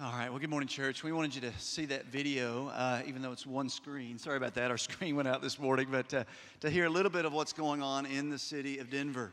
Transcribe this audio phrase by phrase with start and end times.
[0.00, 0.28] All right.
[0.28, 1.04] Well, good morning, church.
[1.04, 4.18] We wanted you to see that video, uh, even though it's one screen.
[4.18, 4.72] Sorry about that.
[4.72, 6.24] Our screen went out this morning, but uh,
[6.62, 9.32] to hear a little bit of what's going on in the city of Denver.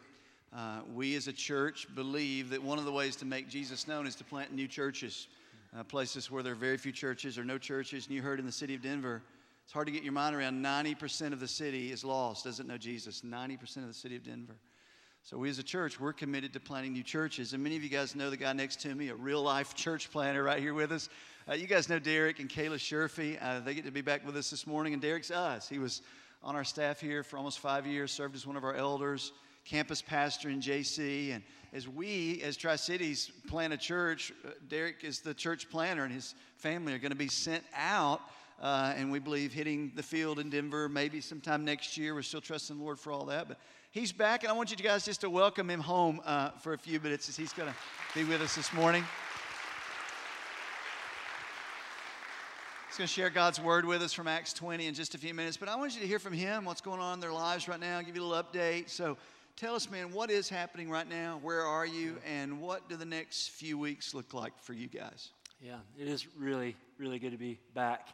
[0.55, 4.05] Uh, we as a church believe that one of the ways to make Jesus known
[4.05, 5.29] is to plant new churches,
[5.75, 8.05] uh, places where there are very few churches or no churches.
[8.05, 9.23] And you heard in the city of Denver,
[9.63, 12.77] it's hard to get your mind around 90% of the city is lost, doesn't know
[12.77, 13.21] Jesus.
[13.21, 14.57] 90% of the city of Denver.
[15.23, 17.53] So, we as a church, we're committed to planting new churches.
[17.53, 20.09] And many of you guys know the guy next to me, a real life church
[20.09, 21.09] planter right here with us.
[21.47, 23.37] Uh, you guys know Derick and Kayla Sherfey.
[23.39, 24.93] Uh, they get to be back with us this morning.
[24.93, 25.69] And Derick's us.
[25.69, 26.01] He was
[26.41, 29.31] on our staff here for almost five years, served as one of our elders,
[29.63, 31.35] campus pastor in JC.
[31.35, 36.03] And as we, as Tri Cities, plant a church, uh, Derick is the church planter,
[36.03, 38.21] and his family are going to be sent out.
[38.59, 42.15] Uh, and we believe hitting the field in Denver maybe sometime next year.
[42.15, 43.47] We're still trusting the Lord for all that.
[43.47, 43.59] But
[43.91, 46.77] he's back, and I want you guys just to welcome him home uh, for a
[46.77, 47.75] few minutes as he's going to
[48.15, 49.03] be with us this morning.
[52.87, 55.33] He's going to share God's word with us from Acts 20 in just a few
[55.33, 55.57] minutes.
[55.57, 57.79] But I want you to hear from him what's going on in their lives right
[57.79, 58.89] now, give you a little update.
[58.89, 59.17] So
[59.55, 61.39] tell us, man, what is happening right now?
[61.41, 62.17] Where are you?
[62.25, 65.29] And what do the next few weeks look like for you guys?
[65.61, 68.07] Yeah, it is really, really good to be back.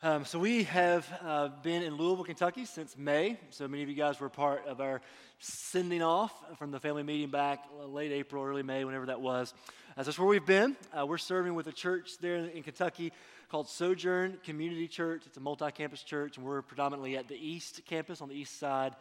[0.00, 3.36] Um, so we have uh, been in Louisville, Kentucky since May.
[3.50, 5.00] So many of you guys were part of our
[5.40, 9.52] sending off from the family meeting back late April, early May, whenever that was.
[9.96, 10.76] Uh, so that's where we've been.
[10.96, 13.12] Uh, we're serving with a church there in Kentucky
[13.48, 15.22] called Sojourn Community Church.
[15.26, 18.94] It's a multi-campus church, and we're predominantly at the East Campus on the east side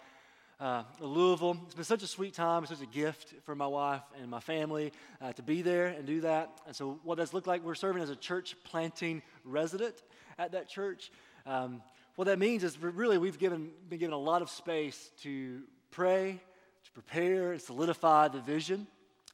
[0.60, 1.58] uh, Louisville.
[1.66, 4.92] It's been such a sweet time, such a gift for my wife and my family
[5.22, 6.50] uh, to be there and do that.
[6.66, 10.02] And so, what that's looked like, we're serving as a church planting resident
[10.38, 11.12] at that church.
[11.46, 11.82] Um,
[12.16, 16.42] what that means is really we've given, been given a lot of space to pray,
[16.86, 18.88] to prepare, and solidify the vision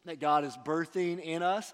[0.05, 1.71] that God is birthing in us.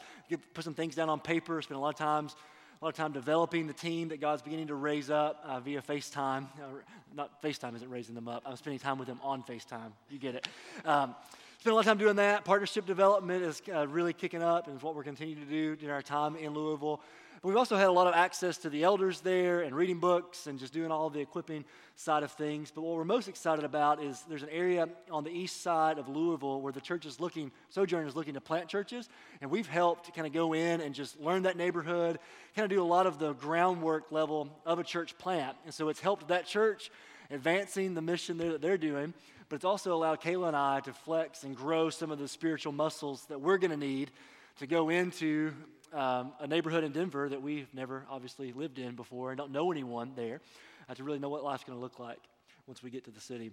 [0.54, 2.36] Put some things down on paper, spend a lot of times
[2.82, 5.82] a lot of time developing the team that God's beginning to raise up uh, via
[5.82, 6.44] FaceTime.
[6.44, 6.80] Uh,
[7.14, 8.44] not FaceTime isn't raising them up.
[8.46, 9.92] I'm spending time with them on FaceTime.
[10.10, 10.48] You get it.
[10.86, 11.14] Um,
[11.60, 12.46] spend a lot of time doing that.
[12.46, 15.94] Partnership development is uh, really kicking up and is what we're continuing to do during
[15.94, 17.02] our time in Louisville.
[17.42, 20.48] But we've also had a lot of access to the elders there and reading books
[20.48, 21.64] and just doing all the equipping
[21.96, 22.70] side of things.
[22.70, 26.10] But what we're most excited about is there's an area on the east side of
[26.10, 29.08] Louisville where the church is looking, Sojourn is looking to plant churches.
[29.40, 32.20] And we've helped kind of go in and just learn that neighborhood,
[32.58, 35.56] kind of do a lot of the groundwork level of a church plant.
[35.64, 36.92] And so it's helped that church
[37.32, 39.14] advancing the mission there that they're doing.
[39.48, 42.74] But it's also allowed Kayla and I to flex and grow some of the spiritual
[42.74, 44.12] muscles that we're going to need
[44.60, 45.54] to go into
[45.94, 49.72] um, a neighborhood in Denver that we've never obviously lived in before and don't know
[49.72, 50.42] anyone there
[50.88, 52.20] uh, to really know what life's going to look like
[52.68, 53.52] once we get to the city.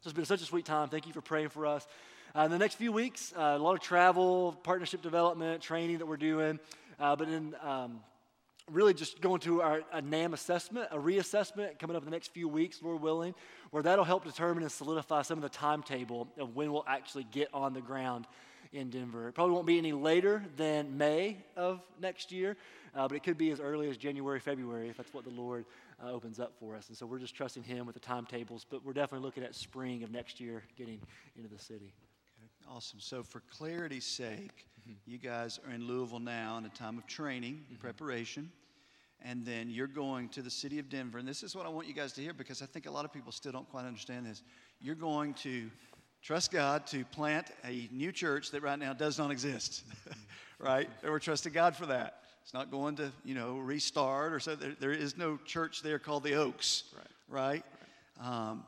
[0.00, 0.88] So it's been such a sweet time.
[0.88, 1.86] Thank you for praying for us.
[2.36, 6.06] Uh, in the next few weeks, uh, a lot of travel, partnership development, training that
[6.06, 6.58] we're doing,
[7.00, 8.00] uh, but then um,
[8.70, 12.28] really just going to our a NAM assessment, a reassessment coming up in the next
[12.32, 13.34] few weeks, Lord willing,
[13.70, 17.48] where that'll help determine and solidify some of the timetable of when we'll actually get
[17.54, 18.26] on the ground
[18.72, 19.28] in Denver.
[19.28, 22.56] It probably won't be any later than May of next year,
[22.94, 25.64] uh, but it could be as early as January, February, if that's what the Lord
[26.02, 26.88] uh, opens up for us.
[26.88, 30.02] And so we're just trusting Him with the timetables, but we're definitely looking at spring
[30.02, 31.00] of next year getting
[31.36, 31.92] into the city.
[32.38, 33.00] Okay, awesome.
[33.00, 34.92] So, for clarity's sake, mm-hmm.
[35.06, 37.76] you guys are in Louisville now in a time of training, mm-hmm.
[37.76, 38.50] preparation
[39.24, 41.18] and then you're going to the city of Denver.
[41.18, 43.04] And this is what I want you guys to hear because I think a lot
[43.04, 44.42] of people still don't quite understand this.
[44.80, 45.70] You're going to
[46.28, 49.82] trust God to plant a new church that right now does not exist,
[50.58, 50.86] right?
[51.02, 52.20] And we're trusting God for that.
[52.42, 54.54] It's not going to, you know, restart or so.
[54.54, 57.06] There, there is no church there called the Oaks, right?
[57.30, 57.64] right?
[58.20, 58.50] right.
[58.50, 58.66] Um,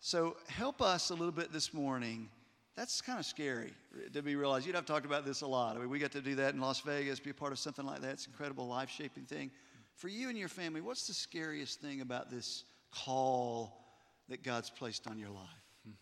[0.00, 2.30] so help us a little bit this morning.
[2.76, 3.74] That's kind of scary
[4.14, 4.66] to be realized.
[4.66, 5.76] You know, I've talked about this a lot.
[5.76, 7.84] I mean, we got to do that in Las Vegas, be a part of something
[7.84, 8.12] like that.
[8.12, 9.50] It's an incredible life shaping thing.
[9.96, 13.84] For you and your family, what's the scariest thing about this call
[14.30, 15.62] that God's placed on your life?
[15.84, 15.92] Hmm.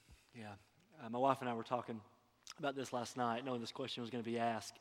[0.40, 0.52] Yeah,
[1.04, 2.00] uh, my wife and I were talking
[2.58, 4.78] about this last night, knowing this question was going to be asked.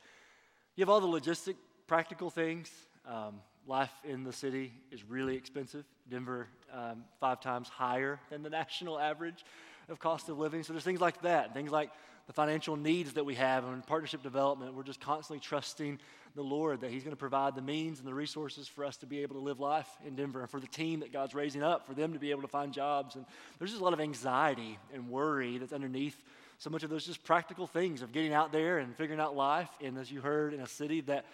[0.75, 1.55] You have all the logistic,
[1.87, 2.69] practical things.
[3.07, 3.35] Um,
[3.65, 5.85] life in the city is really expensive.
[6.09, 9.45] Denver, um, five times higher than the national average
[9.87, 10.63] of cost of living.
[10.63, 11.89] So there's things like that, things like
[12.27, 14.73] the financial needs that we have and partnership development.
[14.73, 15.99] We're just constantly trusting
[16.35, 19.05] the Lord that He's going to provide the means and the resources for us to
[19.05, 21.85] be able to live life in Denver and for the team that God's raising up,
[21.85, 23.15] for them to be able to find jobs.
[23.15, 23.25] And
[23.57, 26.21] there's just a lot of anxiety and worry that's underneath
[26.59, 29.69] so much of those just practical things of getting out there and figuring out life.
[29.81, 31.25] And as you heard, in a city that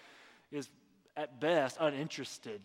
[0.52, 0.70] is
[1.18, 2.62] at best uninterested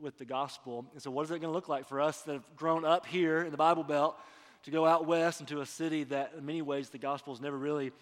[0.00, 0.86] with the gospel.
[0.92, 3.06] And so, what is it going to look like for us that have grown up
[3.06, 4.16] here in the Bible Belt
[4.64, 7.56] to go out west into a city that, in many ways, the gospel has never
[7.56, 7.92] really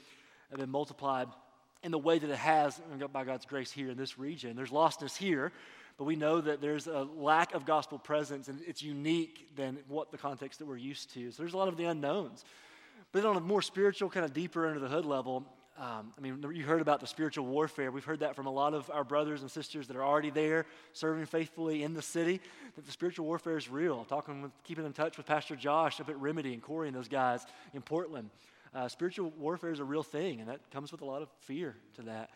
[0.54, 1.28] been multiplied
[1.86, 2.80] in the way that it has
[3.12, 4.56] by God's grace here in this region.
[4.56, 5.52] There's lostness here,
[5.96, 10.10] but we know that there's a lack of gospel presence and it's unique than what
[10.10, 11.30] the context that we're used to.
[11.30, 12.44] So there's a lot of the unknowns.
[13.12, 15.46] But then on a more spiritual, kind of deeper under the hood level,
[15.78, 17.92] um, I mean, you heard about the spiritual warfare.
[17.92, 20.66] We've heard that from a lot of our brothers and sisters that are already there,
[20.92, 22.40] serving faithfully in the city.
[22.74, 24.04] That the spiritual warfare is real.
[24.06, 27.08] Talking with, keeping in touch with Pastor Josh up at Remedy and Corey and those
[27.08, 28.30] guys in Portland.
[28.74, 31.76] Uh, spiritual warfare is a real thing, and that comes with a lot of fear
[31.94, 32.30] to that.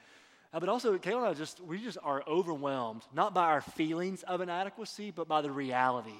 [0.52, 4.22] Uh, but also, Kayla and I just, we just are overwhelmed, not by our feelings
[4.24, 6.18] of inadequacy, but by the reality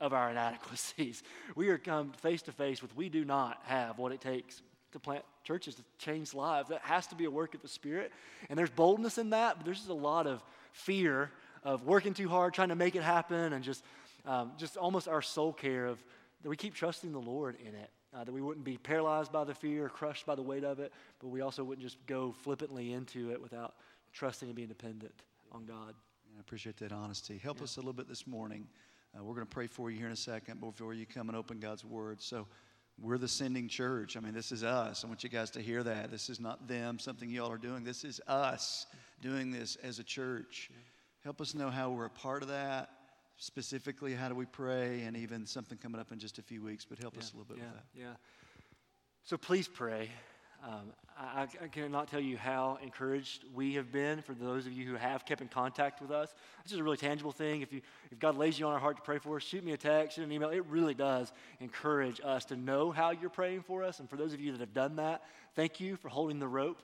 [0.00, 1.22] of our inadequacies.
[1.54, 4.62] We are come face to face with we do not have what it takes
[4.92, 6.68] to plant churches, to change lives.
[6.70, 8.12] That has to be a work of the Spirit.
[8.50, 10.42] And there's boldness in that, but there's just a lot of
[10.72, 11.30] fear
[11.62, 13.84] of working too hard, trying to make it happen, and just,
[14.26, 16.02] um, just almost our soul care of
[16.42, 19.44] that we keep trusting the Lord in it uh, that we wouldn't be paralyzed by
[19.44, 22.92] the fear, crushed by the weight of it, but we also wouldn't just go flippantly
[22.92, 23.74] into it without
[24.12, 25.14] trusting and being dependent
[25.50, 25.94] on God.
[26.36, 27.38] I appreciate that honesty.
[27.38, 27.64] Help yeah.
[27.64, 28.66] us a little bit this morning.
[29.16, 31.36] Uh, we're going to pray for you here in a second before you come and
[31.36, 32.20] open God's Word.
[32.20, 32.46] So,
[33.00, 34.16] we're the sending church.
[34.16, 35.02] I mean, this is us.
[35.02, 36.10] I want you guys to hear that.
[36.10, 37.84] This is not them, something y'all are doing.
[37.84, 38.86] This is us
[39.20, 40.70] doing this as a church.
[41.24, 42.90] Help us know how we're a part of that
[43.42, 46.86] specifically how do we pray and even something coming up in just a few weeks
[46.88, 48.14] but help yeah, us a little bit yeah, with that yeah
[49.24, 50.08] so please pray
[50.64, 54.86] um, I, I, cannot tell you how encouraged we have been for those of you
[54.86, 56.32] who have kept in contact with us.
[56.62, 57.62] This is a really tangible thing.
[57.62, 57.80] If, you,
[58.12, 60.14] if God lays you on our heart to pray for us, shoot me a text,
[60.14, 60.50] shoot an email.
[60.50, 63.98] It really does encourage us to know how you're praying for us.
[63.98, 65.22] And for those of you that have done that,
[65.56, 66.80] thank you for holding the rope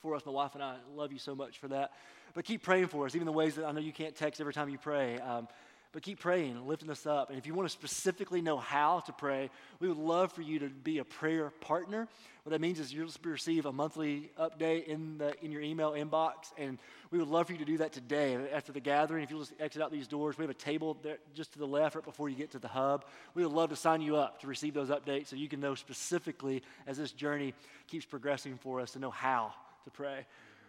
[0.00, 0.26] for us.
[0.26, 1.92] My wife and I love you so much for that.
[2.34, 4.52] But keep praying for us, even the ways that I know you can't text every
[4.52, 5.18] time you pray.
[5.20, 5.48] Um,
[5.92, 7.30] but keep praying, and lifting us up.
[7.30, 9.50] And if you want to specifically know how to pray,
[9.80, 12.08] we would love for you to be a prayer partner.
[12.42, 16.52] What that means is you'll receive a monthly update in, the, in your email inbox.
[16.56, 16.78] And
[17.10, 18.38] we would love for you to do that today.
[18.52, 21.18] After the gathering, if you'll just exit out these doors, we have a table there
[21.34, 23.04] just to the left right before you get to the hub.
[23.34, 25.74] We would love to sign you up to receive those updates so you can know
[25.74, 27.52] specifically as this journey
[27.88, 29.52] keeps progressing for us to know how
[29.84, 30.26] to pray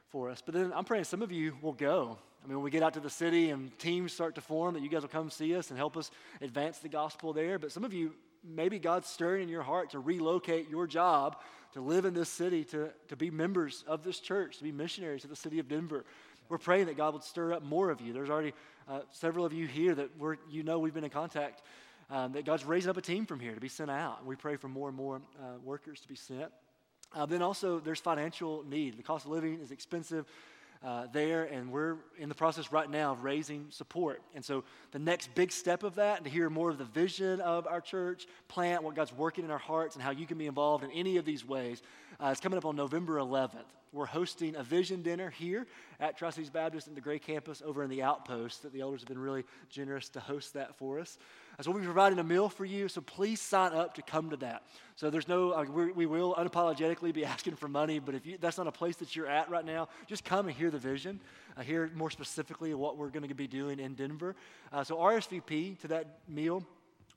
[0.10, 0.42] for us.
[0.44, 2.18] But then I'm praying some of you will go.
[2.44, 4.84] I mean, when we get out to the city and teams start to form, that
[4.84, 6.12] you guys will come see us and help us
[6.42, 7.60] advance the gospel there.
[7.60, 8.14] But some of you,
[8.44, 11.38] maybe God's stirring in your heart to relocate your job
[11.74, 15.22] to live in this city, to, to be members of this church, to be missionaries
[15.22, 16.06] to the city of Denver.
[16.50, 18.14] We're praying that God would stir up more of you.
[18.14, 18.54] There's already
[18.88, 21.62] uh, several of you here that we're, you know we've been in contact,
[22.10, 24.26] um, that God's raising up a team from here to be sent out.
[24.26, 26.52] We pray for more and more uh, workers to be sent.
[27.14, 28.98] Uh, then also, there's financial need.
[28.98, 30.26] The cost of living is expensive
[30.84, 34.22] uh, there, and we're in the process right now of raising support.
[34.36, 37.40] And so, the next big step of that, and to hear more of the vision
[37.42, 40.48] of our church plant, what God's working in our hearts, and how you can be
[40.48, 41.82] involved in any of these ways,
[42.24, 43.77] uh, is coming up on November 11th.
[43.94, 45.66] We're hosting a vision dinner here
[46.00, 48.64] at Tri Cities Baptist in the Gray campus over in the outpost.
[48.64, 51.18] That the elders have been really generous to host that for us.
[51.62, 52.88] So we'll be providing a meal for you.
[52.88, 54.64] So please sign up to come to that.
[54.96, 58.58] So there's no, uh, we will unapologetically be asking for money, but if you, that's
[58.58, 61.20] not a place that you're at right now, just come and hear the vision.
[61.56, 64.36] Uh, hear more specifically what we're going to be doing in Denver.
[64.72, 66.64] Uh, so RSVP to that meal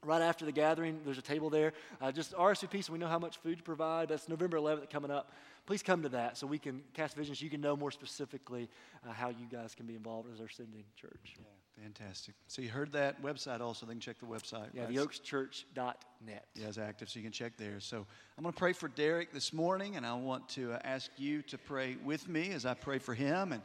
[0.04, 1.00] right after the gathering.
[1.04, 1.74] There's a table there.
[2.00, 4.08] Uh, just RSVP so we know how much food to provide.
[4.08, 5.30] That's November 11th coming up
[5.66, 7.40] please come to that so we can cast visions.
[7.40, 8.68] You can know more specifically
[9.06, 11.36] uh, how you guys can be involved as our sending church.
[11.38, 12.34] Yeah, fantastic.
[12.48, 13.86] So you heard that website also.
[13.86, 14.68] They can check the website.
[14.72, 14.94] Yeah, right?
[14.94, 16.46] theoakschurch.net.
[16.54, 17.80] Yeah, it's active, so you can check there.
[17.80, 21.10] So I'm going to pray for Derick this morning, and I want to uh, ask
[21.16, 23.52] you to pray with me as I pray for him.
[23.52, 23.62] And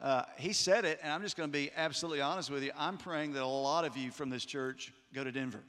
[0.00, 2.72] uh, he said it, and I'm just going to be absolutely honest with you.
[2.76, 5.60] I'm praying that a lot of you from this church go to Denver.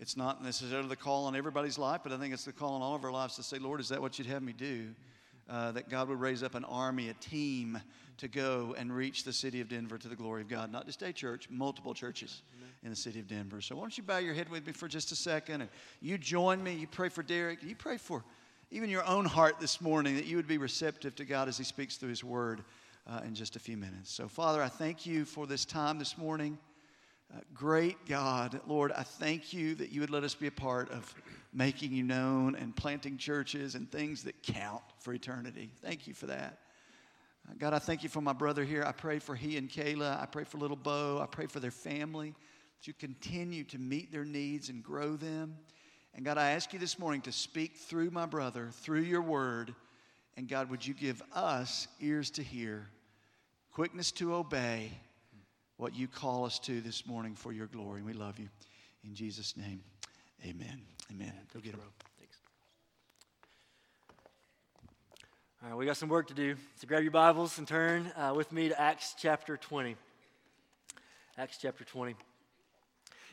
[0.00, 2.80] It's not necessarily the call on everybody's life, but I think it's the call on
[2.80, 4.88] all of our lives to say, Lord, is that what you'd have me do?
[5.48, 7.78] Uh, that God would raise up an army, a team
[8.16, 10.72] to go and reach the city of Denver to the glory of God.
[10.72, 12.42] Not just a church, multiple churches
[12.82, 13.60] in the city of Denver.
[13.60, 16.16] So why don't you bow your head with me for just a second and you
[16.16, 16.72] join me.
[16.72, 17.62] You pray for Derick.
[17.62, 18.24] You pray for
[18.70, 21.64] even your own heart this morning that you would be receptive to God as He
[21.64, 22.62] speaks through His word
[23.06, 24.10] uh, in just a few minutes.
[24.12, 26.56] So, Father, I thank you for this time this morning.
[27.54, 31.14] Great God, Lord, I thank you that you would let us be a part of
[31.52, 35.70] making you known and planting churches and things that count for eternity.
[35.82, 36.58] Thank you for that.
[37.48, 38.84] Uh, God, I thank you for my brother here.
[38.84, 40.20] I pray for he and Kayla.
[40.20, 41.20] I pray for little Bo.
[41.22, 42.34] I pray for their family.
[42.78, 45.56] That you continue to meet their needs and grow them.
[46.14, 49.74] And God, I ask you this morning to speak through my brother, through your word.
[50.36, 52.88] And God, would you give us ears to hear,
[53.72, 54.90] quickness to obey,
[55.80, 58.00] what you call us to this morning for your glory.
[58.00, 58.50] And We love you.
[59.02, 59.80] In Jesus' name,
[60.44, 60.82] amen.
[61.10, 61.32] Amen.
[61.54, 61.80] Go get it.
[62.18, 62.36] Thanks.
[65.62, 66.56] All right, we got some work to do.
[66.76, 69.96] So grab your Bibles and turn uh, with me to Acts chapter 20.
[71.38, 72.14] Acts chapter 20.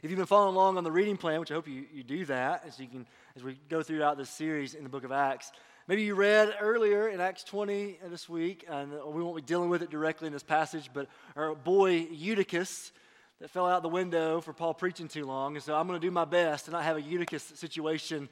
[0.02, 2.24] If you've been following along on the reading plan, which I hope you, you do
[2.26, 5.52] that as you can as we go throughout this series in the book of Acts.
[5.90, 9.82] Maybe you read earlier in Acts 20 this week, and we won't be dealing with
[9.82, 12.92] it directly in this passage, but our boy Eutychus
[13.40, 15.56] that fell out the window for Paul preaching too long.
[15.56, 18.28] And so I'm going to do my best to not have a Eutychus situation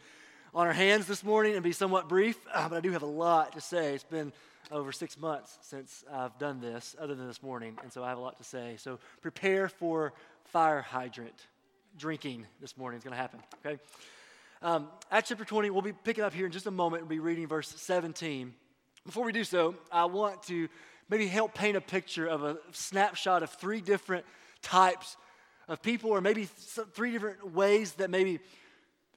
[0.54, 3.06] on our hands this morning and be somewhat brief, uh, but I do have a
[3.06, 3.94] lot to say.
[3.94, 4.34] It's been
[4.70, 8.18] over six months since I've done this, other than this morning, and so I have
[8.18, 8.76] a lot to say.
[8.78, 10.12] So prepare for
[10.44, 11.48] fire hydrant
[11.98, 12.98] drinking this morning.
[12.98, 13.80] It's going to happen, okay?
[14.62, 17.20] Um, Acts chapter 20, we'll be picking up here in just a moment and be
[17.20, 18.54] reading verse 17.
[19.06, 20.70] Before we do so, I want to
[21.10, 24.26] maybe help paint a picture of a snapshot of three different
[24.62, 25.18] types
[25.68, 28.40] of people, or maybe three different ways that maybe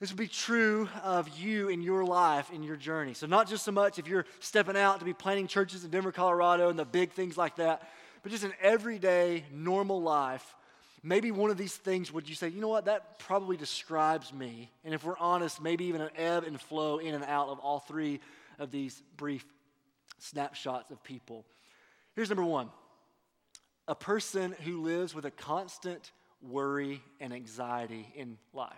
[0.00, 3.14] this would be true of you in your life, in your journey.
[3.14, 6.12] So, not just so much if you're stepping out to be planting churches in Denver,
[6.12, 7.88] Colorado, and the big things like that,
[8.22, 10.56] but just an everyday, normal life.
[11.02, 14.70] Maybe one of these things would you say, you know what, that probably describes me.
[14.84, 17.80] And if we're honest, maybe even an ebb and flow in and out of all
[17.80, 18.20] three
[18.58, 19.44] of these brief
[20.18, 21.44] snapshots of people.
[22.14, 22.70] Here's number one
[23.86, 26.12] a person who lives with a constant
[26.42, 28.72] worry and anxiety in life.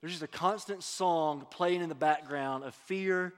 [0.00, 3.34] There's just a constant song playing in the background of fear,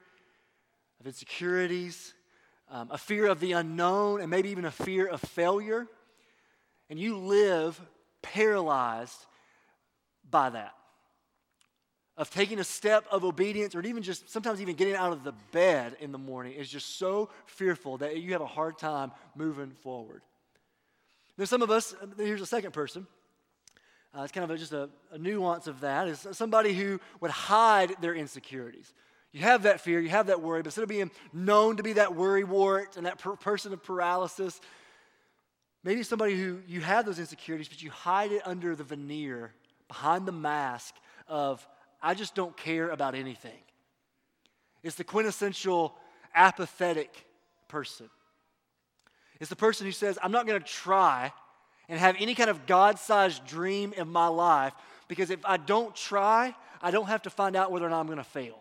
[1.00, 2.12] of insecurities,
[2.70, 5.88] um, a fear of the unknown, and maybe even a fear of failure.
[6.90, 7.80] And you live
[8.20, 9.24] paralyzed
[10.28, 10.74] by that.
[12.16, 15.32] Of taking a step of obedience, or even just sometimes even getting out of the
[15.52, 19.70] bed in the morning, is just so fearful that you have a hard time moving
[19.70, 20.20] forward.
[21.38, 23.06] There's some of us, here's a second person
[24.16, 26.08] uh, it's kind of a, just a, a nuance of that.
[26.08, 28.92] Is somebody who would hide their insecurities.
[29.32, 31.92] You have that fear, you have that worry, but instead of being known to be
[31.92, 34.60] that worry wart and that per- person of paralysis,
[35.84, 39.52] maybe somebody who you have those insecurities, but you hide it under the veneer,
[39.88, 40.94] behind the mask
[41.28, 41.66] of,
[42.02, 43.58] I just don't care about anything.
[44.82, 45.94] It's the quintessential
[46.34, 47.26] apathetic
[47.68, 48.08] person.
[49.40, 51.32] It's the person who says, I'm not going to try
[51.88, 54.72] and have any kind of God sized dream in my life
[55.08, 58.06] because if I don't try, I don't have to find out whether or not I'm
[58.06, 58.58] going to fail.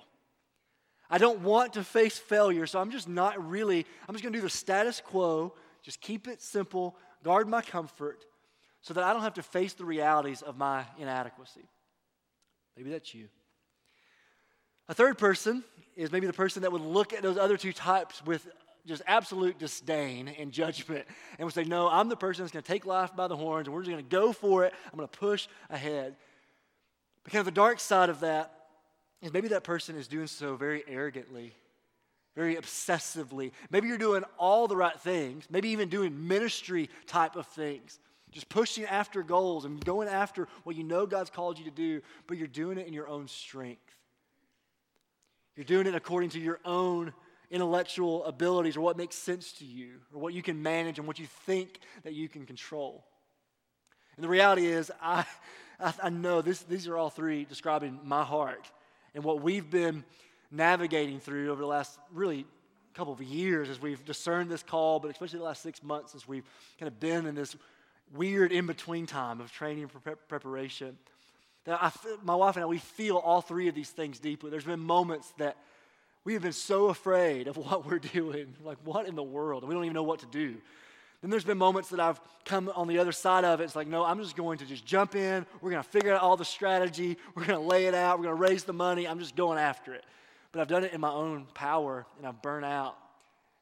[1.09, 4.39] I don't want to face failure, so I'm just not really, I'm just going to
[4.39, 8.25] do the status quo, just keep it simple, guard my comfort,
[8.81, 11.67] so that I don't have to face the realities of my inadequacy.
[12.77, 13.27] Maybe that's you.
[14.87, 15.63] A third person
[15.95, 18.47] is maybe the person that would look at those other two types with
[18.87, 21.05] just absolute disdain and judgment
[21.37, 23.67] and would say, No, I'm the person that's going to take life by the horns
[23.67, 24.73] and we're just going to go for it.
[24.91, 26.15] I'm going to push ahead.
[27.23, 28.51] But kind of the dark side of that
[29.21, 31.53] is maybe that person is doing so very arrogantly,
[32.35, 33.51] very obsessively.
[33.69, 37.99] Maybe you're doing all the right things, maybe even doing ministry type of things,
[38.31, 42.01] just pushing after goals and going after what you know God's called you to do,
[42.27, 43.81] but you're doing it in your own strength.
[45.55, 47.13] You're doing it according to your own
[47.51, 51.19] intellectual abilities or what makes sense to you or what you can manage and what
[51.19, 53.03] you think that you can control.
[54.15, 55.25] And the reality is, I,
[55.79, 58.69] I, I know this, these are all three describing my heart
[59.15, 60.03] and what we've been
[60.51, 62.45] navigating through over the last really
[62.93, 66.27] couple of years as we've discerned this call, but especially the last six months as
[66.27, 66.43] we've
[66.79, 67.55] kind of been in this
[68.13, 70.97] weird in between time of training and preparation.
[71.65, 71.91] That I,
[72.23, 74.49] my wife and I, we feel all three of these things deeply.
[74.49, 75.57] There's been moments that
[76.25, 78.55] we have been so afraid of what we're doing.
[78.63, 79.63] Like, what in the world?
[79.63, 80.57] We don't even know what to do.
[81.21, 83.65] Then there's been moments that I've come on the other side of it.
[83.65, 85.45] It's like, no, I'm just going to just jump in.
[85.61, 87.17] We're going to figure out all the strategy.
[87.35, 88.19] We're going to lay it out.
[88.19, 89.05] We're going to raise the money.
[89.05, 90.05] I'm just going after it.
[90.51, 92.95] But I've done it in my own power and I've burnt out.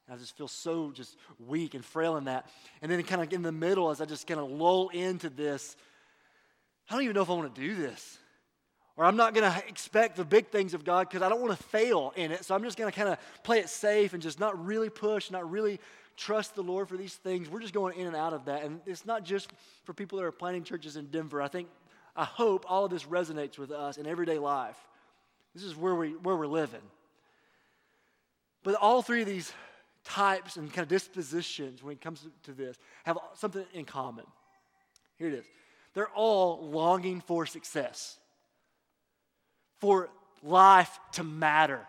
[0.06, 1.16] And I just feel so just
[1.46, 2.48] weak and frail in that.
[2.80, 5.76] And then kind of in the middle, as I just kind of lull into this,
[6.88, 8.18] I don't even know if I want to do this.
[8.96, 11.56] Or I'm not going to expect the big things of God because I don't want
[11.56, 12.44] to fail in it.
[12.44, 15.30] So I'm just going to kind of play it safe and just not really push,
[15.30, 15.78] not really
[16.16, 17.48] trust the Lord for these things.
[17.48, 18.64] We're just going in and out of that.
[18.64, 19.52] And it's not just
[19.84, 21.40] for people that are planting churches in Denver.
[21.40, 21.68] I think,
[22.16, 24.76] I hope all of this resonates with us in everyday life.
[25.58, 26.82] This is where, we, where we're living.
[28.62, 29.52] But all three of these
[30.04, 34.24] types and kind of dispositions when it comes to this have something in common.
[35.18, 35.44] Here it is.
[35.94, 38.18] They're all longing for success
[39.80, 40.10] for
[40.44, 41.80] life to matter.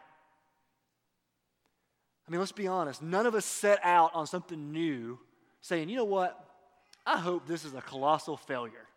[2.28, 3.04] I mean, let's be honest.
[3.04, 5.20] None of us set out on something new
[5.62, 6.44] saying, you know what?
[7.06, 8.88] I hope this is a colossal failure.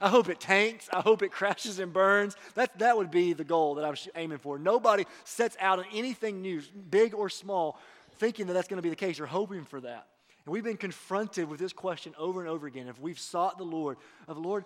[0.00, 0.88] I hope it tanks.
[0.92, 2.36] I hope it crashes and burns.
[2.54, 4.58] That, that would be the goal that I'm aiming for.
[4.58, 7.78] Nobody sets out on anything new, big or small,
[8.18, 10.06] thinking that that's going to be the case or hoping for that.
[10.46, 12.88] And we've been confronted with this question over and over again.
[12.88, 14.64] If we've sought the Lord, of Lord,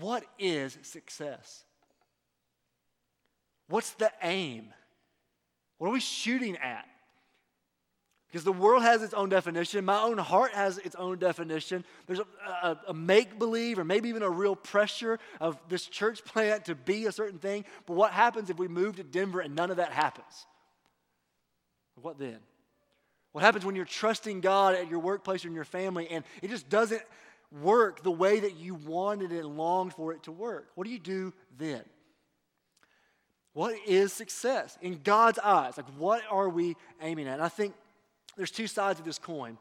[0.00, 1.64] what is success?
[3.68, 4.72] What's the aim?
[5.78, 6.86] What are we shooting at?
[8.32, 9.84] Because the world has its own definition.
[9.84, 11.84] My own heart has its own definition.
[12.06, 12.26] There's a,
[12.62, 16.74] a, a make believe or maybe even a real pressure of this church plant to
[16.74, 17.66] be a certain thing.
[17.84, 20.46] But what happens if we move to Denver and none of that happens?
[22.00, 22.38] What then?
[23.32, 26.48] What happens when you're trusting God at your workplace or in your family and it
[26.48, 27.02] just doesn't
[27.60, 30.68] work the way that you wanted and longed for it to work?
[30.74, 31.82] What do you do then?
[33.52, 35.76] What is success in God's eyes?
[35.76, 37.34] Like, what are we aiming at?
[37.34, 37.74] And I think
[38.36, 39.58] there's two sides of this coin.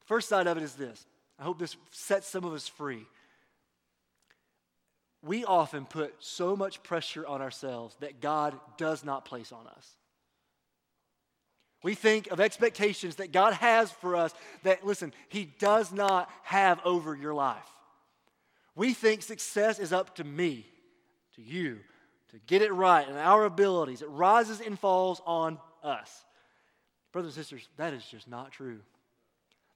[0.00, 1.06] The first side of it is this
[1.38, 3.06] I hope this sets some of us free.
[5.22, 9.90] We often put so much pressure on ourselves that God does not place on us.
[11.82, 16.80] We think of expectations that God has for us that, listen, He does not have
[16.84, 17.68] over your life.
[18.74, 20.66] We think success is up to me,
[21.36, 21.78] to you,
[22.32, 24.02] to get it right and our abilities.
[24.02, 26.24] It rises and falls on us.
[27.14, 28.80] Brothers and sisters, that is just not true.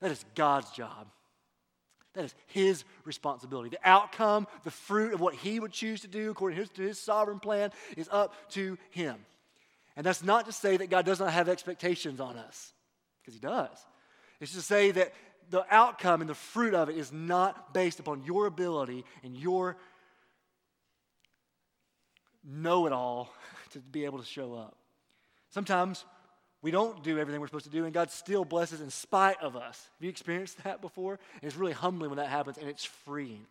[0.00, 1.06] That is God's job.
[2.14, 3.68] That is His responsibility.
[3.68, 6.82] The outcome, the fruit of what He would choose to do according to His, to
[6.82, 9.14] his sovereign plan is up to Him.
[9.96, 12.72] And that's not to say that God does not have expectations on us,
[13.22, 13.86] because He does.
[14.40, 15.12] It's to say that
[15.48, 19.76] the outcome and the fruit of it is not based upon your ability and your
[22.44, 23.32] know it all
[23.70, 24.74] to be able to show up.
[25.50, 26.04] Sometimes
[26.60, 29.56] we don't do everything we're supposed to do, and God still blesses in spite of
[29.56, 29.88] us.
[29.98, 31.18] Have you experienced that before?
[31.34, 33.46] And it's really humbling when that happens, and it's freeing.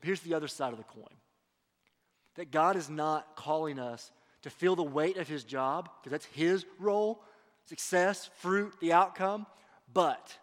[0.00, 1.14] But here's the other side of the coin
[2.36, 4.12] that God is not calling us
[4.42, 7.22] to feel the weight of His job, because that's His role
[7.66, 9.46] success, fruit, the outcome,
[9.92, 10.36] but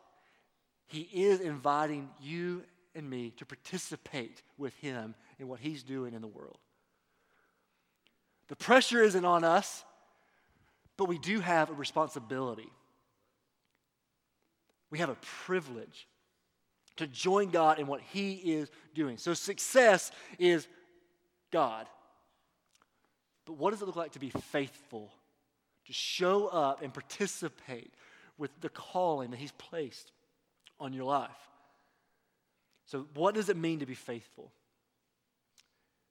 [0.88, 2.64] He is inviting you
[2.96, 6.58] and me to participate with Him in what He's doing in the world.
[8.48, 9.84] The pressure isn't on us
[10.98, 12.70] but we do have a responsibility.
[14.90, 16.08] We have a privilege
[16.98, 19.18] to join God in what He is doing.
[19.18, 20.68] So success is
[21.52, 21.88] God.
[23.46, 25.12] But what does it look like to be faithful,
[25.86, 27.94] to show up and participate
[28.38, 30.12] with the calling that He's placed
[30.80, 31.30] on your life?
[32.88, 34.52] So, what does it mean to be faithful?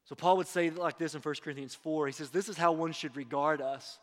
[0.05, 2.07] So, Paul would say like this in 1 Corinthians 4.
[2.07, 3.99] He says, This is how one should regard us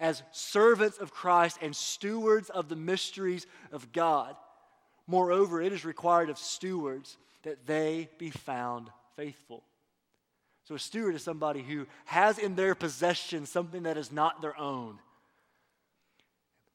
[0.00, 4.34] as servants of Christ and stewards of the mysteries of God.
[5.06, 9.62] Moreover, it is required of stewards that they be found faithful.
[10.64, 14.58] So, a steward is somebody who has in their possession something that is not their
[14.58, 14.98] own.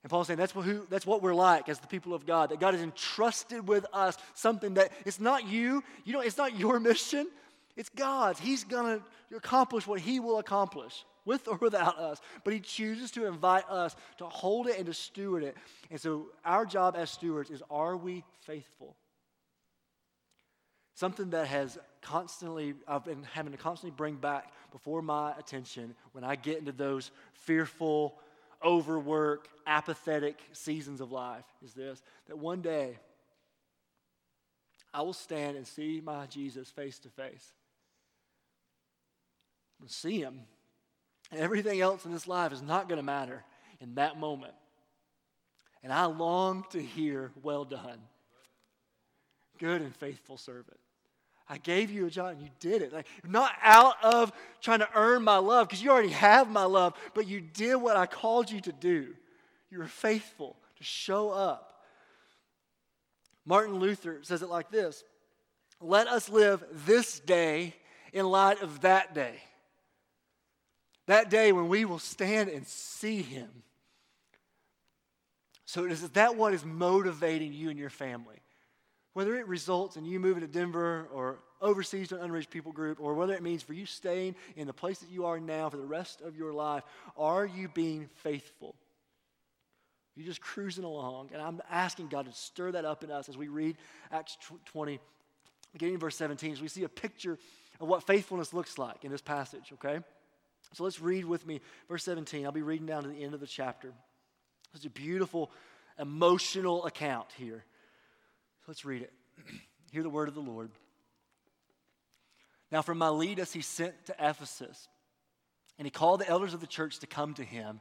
[0.03, 2.49] And Paul's saying that's what, who, that's what we're like as the people of God,
[2.49, 6.59] that God has entrusted with us something that it's not you, you know, it's not
[6.59, 7.27] your mission,
[7.75, 8.39] it's God's.
[8.39, 13.11] He's going to accomplish what He will accomplish with or without us, but He chooses
[13.11, 15.57] to invite us to hold it and to steward it.
[15.91, 18.95] And so, our job as stewards is are we faithful?
[20.93, 26.23] Something that has constantly, I've been having to constantly bring back before my attention when
[26.23, 28.17] I get into those fearful,
[28.63, 32.97] overwork, apathetic seasons of life is this that one day
[34.93, 37.53] I will stand and see my Jesus face to face.
[39.87, 40.41] See him
[41.31, 43.43] Everything else in this life is not going to matter
[43.79, 44.53] in that moment.
[45.83, 47.99] And I long to hear, well done,
[49.59, 50.79] good and faithful servant.
[51.47, 52.91] I gave you a job and you did it.
[52.91, 56.95] Like, not out of trying to earn my love, because you already have my love,
[57.13, 59.13] but you did what I called you to do.
[59.69, 61.83] You were faithful to show up.
[63.45, 65.03] Martin Luther says it like this
[65.79, 67.75] Let us live this day
[68.11, 69.35] in light of that day.
[71.07, 73.49] That day when we will stand and see him.
[75.65, 78.37] So, is that what is motivating you and your family?
[79.13, 82.99] Whether it results in you moving to Denver or overseas to an unreached people group,
[82.99, 85.77] or whether it means for you staying in the place that you are now for
[85.77, 86.83] the rest of your life,
[87.17, 88.75] are you being faithful?
[90.15, 91.29] You're just cruising along.
[91.33, 93.77] And I'm asking God to stir that up in us as we read
[94.11, 94.99] Acts 20,
[95.73, 97.37] beginning in verse 17, as we see a picture
[97.79, 99.99] of what faithfulness looks like in this passage, okay?
[100.73, 102.45] So let's read with me verse 17.
[102.45, 103.93] I'll be reading down to the end of the chapter.
[104.73, 105.51] It's a beautiful,
[105.97, 107.63] emotional account here.
[108.61, 109.13] So let's read it.
[109.91, 110.71] Hear the word of the Lord.
[112.71, 114.87] Now, from Miletus, he sent to Ephesus,
[115.77, 117.79] and he called the elders of the church to come to him.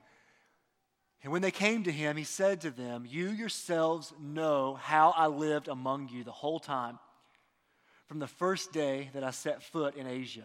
[1.22, 5.26] And when they came to him, he said to them, You yourselves know how I
[5.26, 6.98] lived among you the whole time,
[8.06, 10.44] from the first day that I set foot in Asia,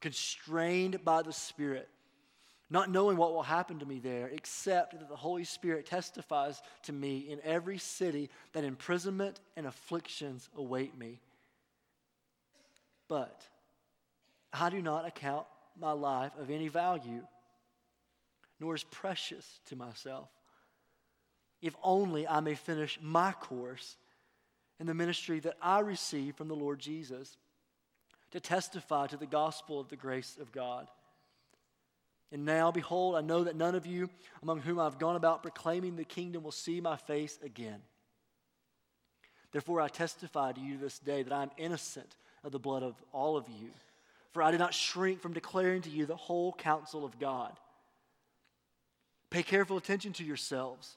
[0.00, 1.88] constrained by the Spirit
[2.70, 6.92] not knowing what will happen to me there, except that the Holy Spirit testifies to
[6.92, 11.18] me in every city that imprisonment and afflictions await me.
[13.08, 13.42] But
[14.52, 15.46] I do not account
[15.78, 17.26] my life of any value,
[18.60, 20.28] nor as precious to myself,
[21.60, 23.96] if only I may finish my course
[24.78, 27.36] in the ministry that I received from the Lord Jesus
[28.32, 30.86] to testify to the gospel of the grace of God.
[32.32, 34.08] And now, behold, I know that none of you
[34.42, 37.80] among whom I've gone about proclaiming the kingdom will see my face again.
[39.52, 42.14] Therefore, I testify to you this day that I am innocent
[42.44, 43.70] of the blood of all of you,
[44.32, 47.52] for I did not shrink from declaring to you the whole counsel of God.
[49.28, 50.96] Pay careful attention to yourselves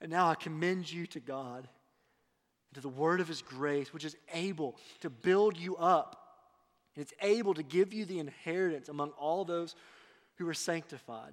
[0.00, 1.68] And now I commend you to God
[2.68, 6.24] and to the word of his grace, which is able to build you up
[6.94, 9.74] and it's able to give you the inheritance among all those
[10.36, 11.32] who are sanctified.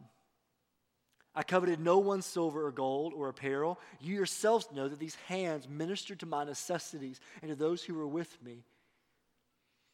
[1.34, 3.80] I coveted no one's silver or gold or apparel.
[4.02, 8.08] You yourselves know that these hands ministered to my necessities and to those who were
[8.08, 8.64] with me.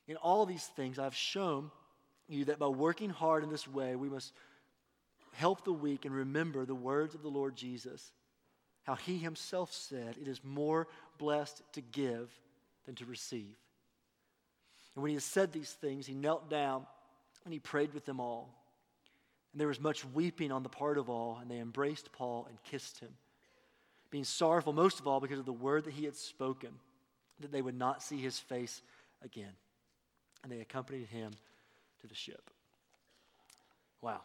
[0.08, 1.70] In all these things, I've shown
[2.28, 4.34] you that by working hard in this way, we must
[5.34, 8.12] help the weak and remember the words of the Lord Jesus,
[8.88, 12.32] how he himself said, It is more blessed to give
[12.86, 13.58] than to receive.
[14.96, 16.88] And when he had said these things, he knelt down
[17.44, 18.50] and he prayed with them all.
[19.52, 22.58] And there was much weeping on the part of all, and they embraced Paul and
[22.64, 23.10] kissed him,
[24.10, 26.70] being sorrowful most of all because of the word that he had spoken,
[27.42, 28.82] that they would not see his face
[29.24, 29.52] again.
[30.44, 31.32] And they accompanied him
[32.02, 32.50] to the ship.
[34.02, 34.22] Wow.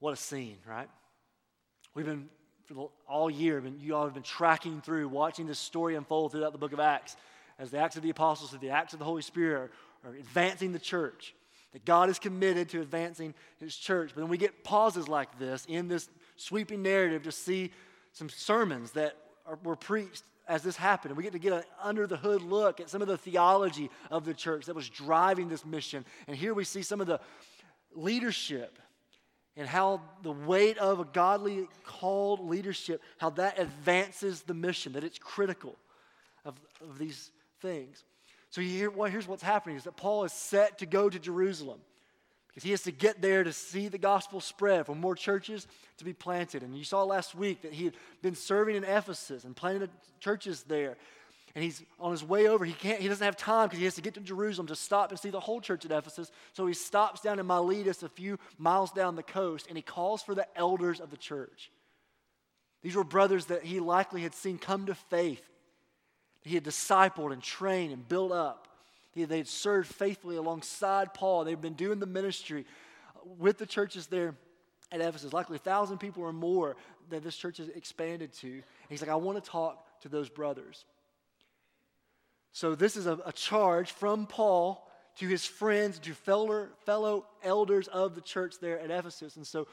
[0.00, 0.88] What a scene, right?
[1.94, 2.28] We've been
[3.08, 6.72] all year, you all have been tracking through, watching this story unfold throughout the book
[6.72, 7.16] of Acts
[7.58, 9.70] as the Acts of the Apostles or the Acts of the Holy Spirit
[10.04, 11.34] are, are advancing the church.
[11.72, 14.12] That God is committed to advancing His church.
[14.14, 17.72] But then we get pauses like this in this sweeping narrative to see
[18.12, 21.10] some sermons that are, were preached as this happened.
[21.10, 23.90] And we get to get an under the hood look at some of the theology
[24.10, 26.04] of the church that was driving this mission.
[26.26, 27.20] And here we see some of the
[27.94, 28.78] leadership
[29.56, 35.04] and how the weight of a godly called leadership, how that advances the mission, that
[35.04, 35.76] it's critical
[36.44, 38.04] of, of these things.
[38.50, 41.80] So here, well, here's what's happening is that Paul is set to go to Jerusalem
[42.48, 45.66] because he has to get there to see the gospel spread for more churches
[45.98, 46.62] to be planted.
[46.62, 49.90] And you saw last week that he had been serving in Ephesus and planting
[50.20, 50.96] churches there.
[51.56, 52.64] And he's on his way over.
[52.64, 53.00] He can't.
[53.00, 55.30] He doesn't have time because he has to get to Jerusalem to stop and see
[55.30, 56.30] the whole church at Ephesus.
[56.52, 60.22] So he stops down in Miletus, a few miles down the coast, and he calls
[60.22, 61.72] for the elders of the church.
[62.82, 65.42] These were brothers that he likely had seen come to faith
[66.46, 68.68] he had discipled and trained and built up.
[69.16, 71.44] They had served faithfully alongside Paul.
[71.44, 72.66] They'd been doing the ministry
[73.38, 74.34] with the churches there
[74.92, 76.76] at Ephesus, likely a thousand people or more
[77.10, 78.48] that this church has expanded to.
[78.48, 80.84] And he's like, I want to talk to those brothers.
[82.56, 87.86] So this is a, a charge from Paul to his friends, to fellow, fellow elders
[87.86, 89.36] of the church there at Ephesus.
[89.36, 89.68] And so,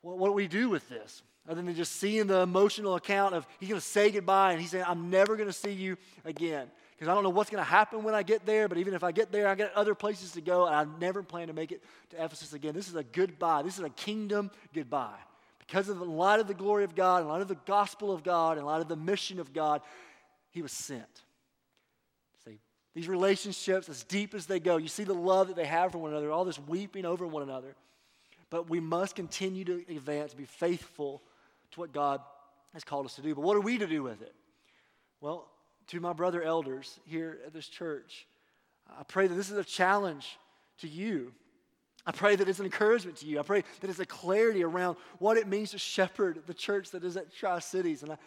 [0.00, 1.22] what, what do we do with this?
[1.48, 4.70] other than just seeing the emotional account of he's going to say goodbye and he's
[4.70, 6.66] saying, I'm never going to see you again.
[6.90, 9.04] Because I don't know what's going to happen when I get there, but even if
[9.04, 11.70] I get there, I got other places to go, and I never plan to make
[11.70, 12.74] it to Ephesus again.
[12.74, 13.62] This is a goodbye.
[13.62, 15.16] This is a kingdom goodbye.
[15.60, 18.24] Because of the light of the glory of God, in light of the gospel of
[18.24, 19.80] God, in light of the mission of God,
[20.50, 21.22] he was sent.
[22.98, 25.98] These relationships, as deep as they go, you see the love that they have for
[25.98, 27.76] one another, all this weeping over one another.
[28.50, 31.22] But we must continue to advance, be faithful
[31.70, 32.20] to what God
[32.74, 33.36] has called us to do.
[33.36, 34.34] But what are we to do with it?
[35.20, 35.46] Well,
[35.86, 38.26] to my brother elders here at this church,
[38.98, 40.36] I pray that this is a challenge
[40.80, 41.32] to you.
[42.04, 43.38] I pray that it's an encouragement to you.
[43.38, 47.04] I pray that it's a clarity around what it means to shepherd the church that
[47.04, 48.02] is at Tri Cities.
[48.02, 48.18] And I,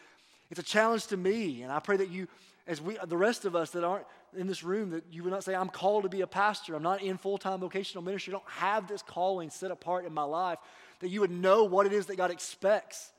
[0.50, 1.62] it's a challenge to me.
[1.62, 2.30] And I pray that you,
[2.72, 4.06] as we, the rest of us that aren't
[4.36, 6.74] in this room, that you would not say, I'm called to be a pastor.
[6.74, 8.34] I'm not in full time vocational ministry.
[8.34, 10.58] I don't have this calling set apart in my life.
[11.02, 13.12] That you would know what it is that God expects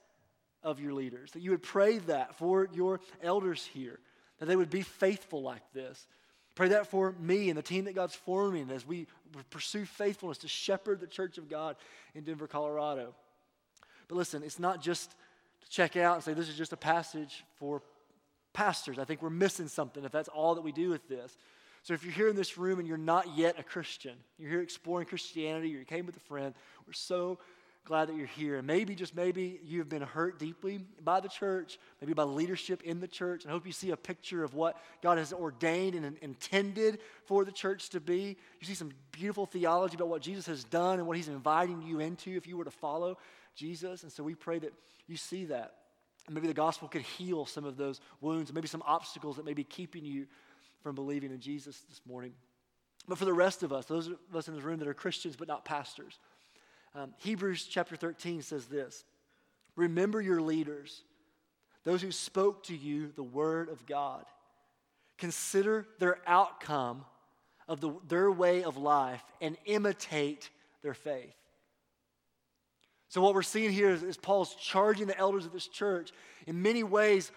[0.62, 1.32] of your leaders.
[1.32, 3.98] That you would pray that for your elders here.
[4.38, 6.06] That they would be faithful like this.
[6.54, 9.06] Pray that for me and the team that God's forming as we
[9.50, 11.76] pursue faithfulness to shepherd the church of God
[12.14, 13.14] in Denver, Colorado.
[14.08, 17.44] But listen, it's not just to check out and say this is just a passage
[17.56, 17.82] for
[18.52, 18.98] pastors.
[18.98, 21.36] I think we're missing something if that's all that we do with this.
[21.82, 24.60] So if you're here in this room and you're not yet a Christian, you're here
[24.60, 26.54] exploring Christianity or you came with a friend,
[26.86, 27.38] we're so
[27.84, 28.58] glad that you're here.
[28.58, 33.00] And maybe, just maybe, you've been hurt deeply by the church, maybe by leadership in
[33.00, 33.44] the church.
[33.46, 37.50] I hope you see a picture of what God has ordained and intended for the
[37.50, 38.36] church to be.
[38.60, 41.98] You see some beautiful theology about what Jesus has done and what he's inviting you
[41.98, 43.18] into if you were to follow
[43.56, 44.04] Jesus.
[44.04, 44.72] And so we pray that
[45.08, 45.74] you see that.
[46.26, 49.54] And maybe the gospel could heal some of those wounds, maybe some obstacles that may
[49.54, 50.26] be keeping you
[50.82, 52.32] from believing in Jesus this morning.
[53.08, 55.36] But for the rest of us, those of us in this room that are Christians
[55.36, 56.18] but not pastors,
[56.94, 59.04] um, Hebrews chapter 13 says this
[59.74, 61.02] Remember your leaders,
[61.84, 64.24] those who spoke to you the word of God.
[65.18, 67.04] Consider their outcome
[67.68, 70.50] of the, their way of life and imitate
[70.82, 71.34] their faith.
[73.12, 76.12] So, what we're seeing here is, is Paul's charging the elders of this church.
[76.46, 77.30] In many ways,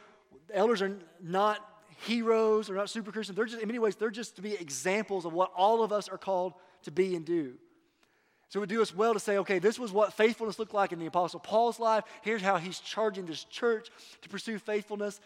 [0.54, 1.60] elders are not
[2.06, 3.36] heroes or not super Christians.
[3.36, 6.08] They're just, in many ways, they're just to be examples of what all of us
[6.08, 7.56] are called to be and do.
[8.48, 10.94] So it would do us well to say, okay, this was what faithfulness looked like
[10.94, 12.06] in the Apostle Paul's life.
[12.22, 13.90] Here's how he's charging this church
[14.22, 15.20] to pursue faithfulness.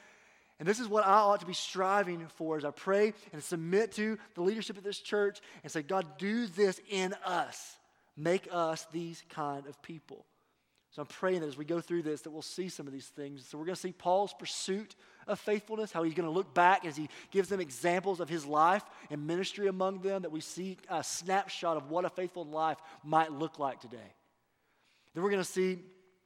[0.58, 3.92] And this is what I ought to be striving for as I pray and submit
[3.92, 7.78] to the leadership of this church and say, God, do this in us.
[8.18, 10.26] Make us these kind of people.
[10.92, 13.06] So I'm praying that as we go through this, that we'll see some of these
[13.06, 13.46] things.
[13.48, 14.96] So we're going to see Paul's pursuit
[15.28, 18.46] of faithfulness, how he's going to look back as he gives them examples of his
[18.46, 22.78] life and ministry among them, that we see a snapshot of what a faithful life
[23.04, 23.98] might look like today.
[25.14, 25.80] Then we're going to see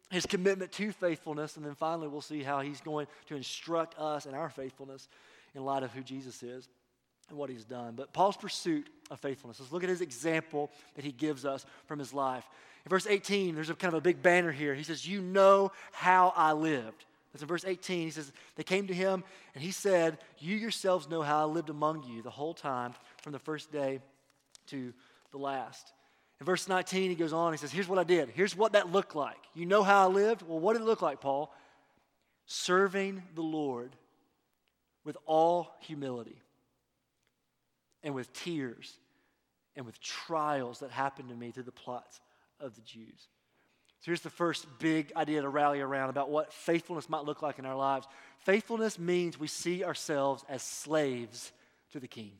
[0.09, 4.25] his commitment to faithfulness, and then finally we'll see how he's going to instruct us
[4.25, 5.09] in our faithfulness
[5.55, 6.69] in light of who Jesus is
[7.33, 7.95] and what he's done.
[7.95, 9.59] But Paul's pursuit of faithfulness.
[9.59, 12.47] Let's look at his example that he gives us from his life.
[12.85, 14.75] In verse 18, there's a kind of a big banner here.
[14.75, 17.05] He says, You know how I lived.
[17.31, 18.03] That's in verse 18.
[18.03, 19.23] He says, They came to him,
[19.55, 22.93] and he said, You yourselves know how I lived among you the whole time,
[23.23, 23.99] from the first day
[24.67, 24.93] to
[25.31, 25.91] the last.
[26.39, 28.29] In verse 19, he goes on, he says, Here's what I did.
[28.29, 29.39] Here's what that looked like.
[29.55, 30.43] You know how I lived?
[30.43, 31.51] Well, what did it look like, Paul?
[32.45, 33.95] Serving the Lord
[35.03, 36.42] with all humility
[38.03, 38.97] and with tears
[39.75, 42.19] and with trials that happened to me through the plots
[42.59, 43.27] of the Jews.
[43.99, 47.57] So here's the first big idea to rally around about what faithfulness might look like
[47.57, 48.05] in our lives.
[48.39, 51.53] Faithfulness means we see ourselves as slaves
[51.93, 52.33] to the king.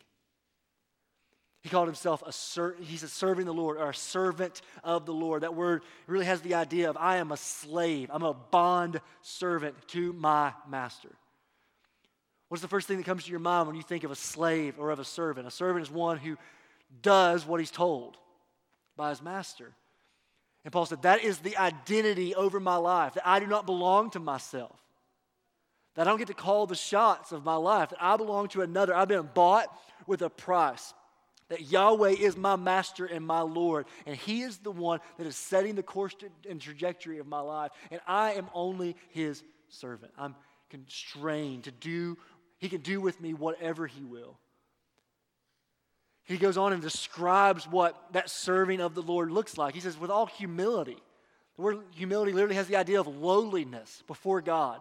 [1.62, 5.14] He called himself a ser- he's a serving the Lord or a servant of the
[5.14, 5.44] Lord.
[5.44, 8.10] That word really has the idea of I am a slave.
[8.12, 11.16] I'm a bond servant to my master.
[12.54, 14.76] What's the first thing that comes to your mind when you think of a slave
[14.78, 15.48] or of a servant?
[15.48, 16.38] A servant is one who
[17.02, 18.16] does what he's told
[18.96, 19.72] by his master.
[20.64, 24.12] And Paul said, That is the identity over my life, that I do not belong
[24.12, 24.80] to myself,
[25.96, 28.62] that I don't get to call the shots of my life, that I belong to
[28.62, 28.96] another.
[28.96, 30.94] I've been bought with a price,
[31.50, 35.36] that Yahweh is my master and my Lord, and He is the one that is
[35.36, 36.14] setting the course
[36.48, 40.14] and trajectory of my life, and I am only His servant.
[40.20, 40.36] I'm
[40.74, 42.18] constrained to do,
[42.64, 44.38] He can do with me whatever He will.
[46.24, 49.74] He goes on and describes what that serving of the Lord looks like.
[49.74, 50.96] He says, with all humility.
[51.58, 54.80] The word humility literally has the idea of lowliness before God.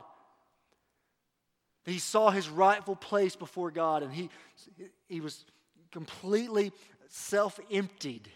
[1.85, 4.31] He saw his rightful place before God and he,
[5.09, 5.45] he was
[5.91, 6.71] completely
[7.09, 8.31] self emptied.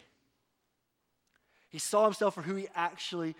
[1.68, 3.36] He saw himself for who he actually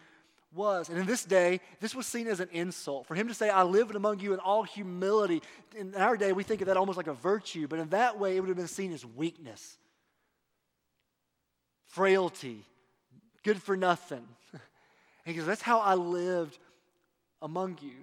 [0.55, 0.89] was.
[0.89, 3.07] And in this day, this was seen as an insult.
[3.07, 5.43] For him to say, I lived among you in all humility,
[5.77, 8.37] in our day, we think of that almost like a virtue, but in that way,
[8.37, 9.77] it would have been seen as weakness,
[11.87, 12.65] frailty,
[13.43, 14.27] good for nothing.
[15.25, 16.59] he goes, That's how I lived
[17.43, 17.95] among you.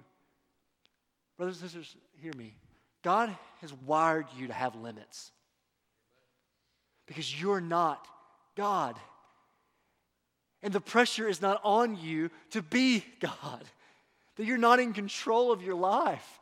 [1.36, 2.54] Brothers and sisters, hear me.
[3.02, 5.32] God has wired you to have limits.
[7.06, 8.06] because you're not
[8.56, 8.96] God.
[10.64, 13.62] And the pressure is not on you to be God,
[14.36, 16.40] that you're not in control of your life.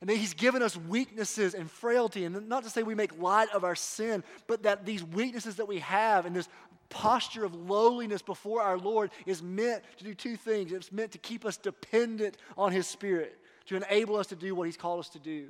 [0.00, 2.24] And that He's given us weaknesses and frailty.
[2.24, 5.68] And not to say we make light of our sin, but that these weaknesses that
[5.68, 6.48] we have and this
[6.90, 10.72] posture of lowliness before our Lord is meant to do two things.
[10.72, 14.64] It's meant to keep us dependent on His Spirit, to enable us to do what
[14.64, 15.46] He's called us to do.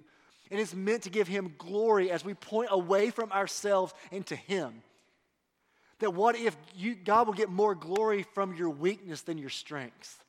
[0.50, 4.82] And it's meant to give Him glory as we point away from ourselves into Him.
[6.04, 10.22] That what if you, God will get more glory from your weakness than your strength?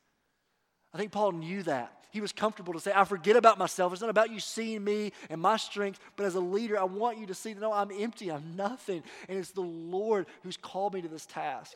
[0.94, 1.92] I think Paul knew that.
[2.12, 3.92] He was comfortable to say, I forget about myself.
[3.92, 7.18] It's not about you seeing me and my strength, but as a leader, I want
[7.18, 9.04] you to see that no, I'm empty, I'm nothing.
[9.28, 11.76] And it's the Lord who's called me to this task.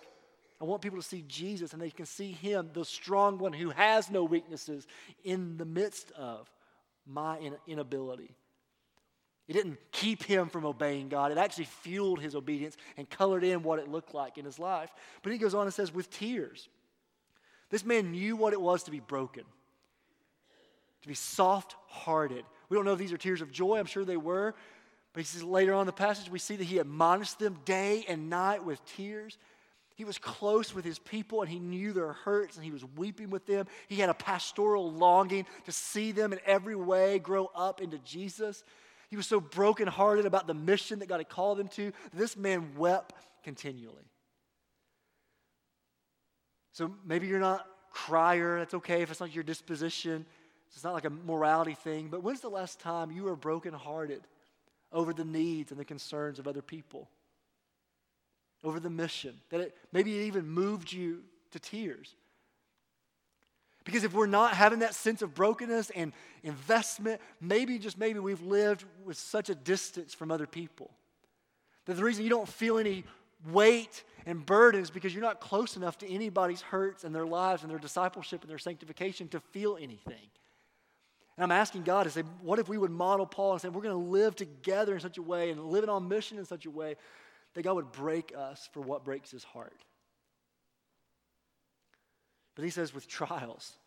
[0.62, 3.72] I want people to see Jesus and they can see Him, the strong one who
[3.72, 4.88] has no weaknesses,
[5.26, 6.50] in the midst of
[7.06, 8.32] my inability.
[9.50, 11.34] It didn't keep him from obeying God.
[11.34, 14.92] It actually fueled his obedience and colored in what it looked like in his life.
[15.24, 16.70] But he goes on and says, with tears.
[17.70, 19.44] This man knew what it was to be broken
[21.02, 22.44] to be soft hearted.
[22.70, 24.54] We don't know if these are tears of joy, I'm sure they were.
[25.14, 28.06] But he says later on in the passage, we see that he admonished them day
[28.08, 29.38] and night with tears.
[29.96, 33.30] He was close with his people and he knew their hurts and he was weeping
[33.30, 33.66] with them.
[33.88, 38.64] He had a pastoral longing to see them in every way grow up into Jesus.
[39.10, 41.92] He was so brokenhearted about the mission that God had called him to.
[42.14, 44.06] This man wept continually.
[46.74, 48.60] So maybe you're not a crier.
[48.60, 50.26] That's okay if it's not your disposition.
[50.72, 54.22] It's not like a morality thing, but when's the last time you were brokenhearted
[54.92, 57.10] over the needs and the concerns of other people?
[58.64, 59.36] Over the mission?
[59.50, 62.16] That it, maybe it even moved you to tears.
[63.90, 68.44] Because if we're not having that sense of brokenness and investment, maybe, just maybe, we've
[68.44, 70.92] lived with such a distance from other people.
[71.86, 73.04] That the reason you don't feel any
[73.52, 77.64] weight and burden is because you're not close enough to anybody's hurts and their lives
[77.64, 80.30] and their discipleship and their sanctification to feel anything.
[81.36, 83.82] And I'm asking God to say, what if we would model Paul and say, we're
[83.82, 86.70] going to live together in such a way and live on mission in such a
[86.70, 86.96] way
[87.56, 89.84] that God would break us for what breaks his heart?
[92.54, 93.79] But he says, with trials.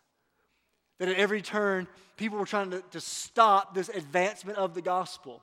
[0.98, 5.42] That at every turn, people were trying to, to stop this advancement of the gospel.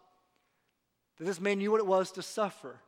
[1.17, 2.79] That this man knew what it was to suffer.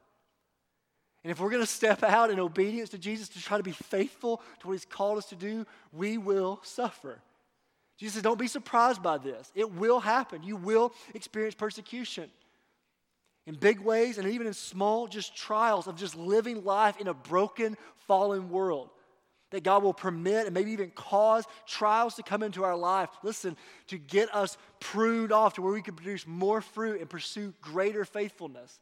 [1.23, 3.71] And if we're going to step out in obedience to Jesus to try to be
[3.71, 7.19] faithful to what he's called us to do, we will suffer.
[7.97, 9.51] Jesus says, Don't be surprised by this.
[9.53, 10.41] It will happen.
[10.41, 12.29] You will experience persecution
[13.45, 17.13] in big ways and even in small, just trials of just living life in a
[17.13, 18.89] broken, fallen world.
[19.51, 23.09] That God will permit and maybe even cause trials to come into our life.
[23.21, 23.55] Listen,
[23.87, 28.05] to get us pruned off to where we can produce more fruit and pursue greater
[28.05, 28.79] faithfulness.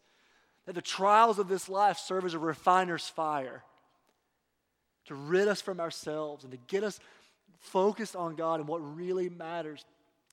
[0.66, 3.64] That the trials of this life serve as a refiner's fire
[5.06, 7.00] to rid us from ourselves and to get us
[7.60, 9.84] focused on God and what really matters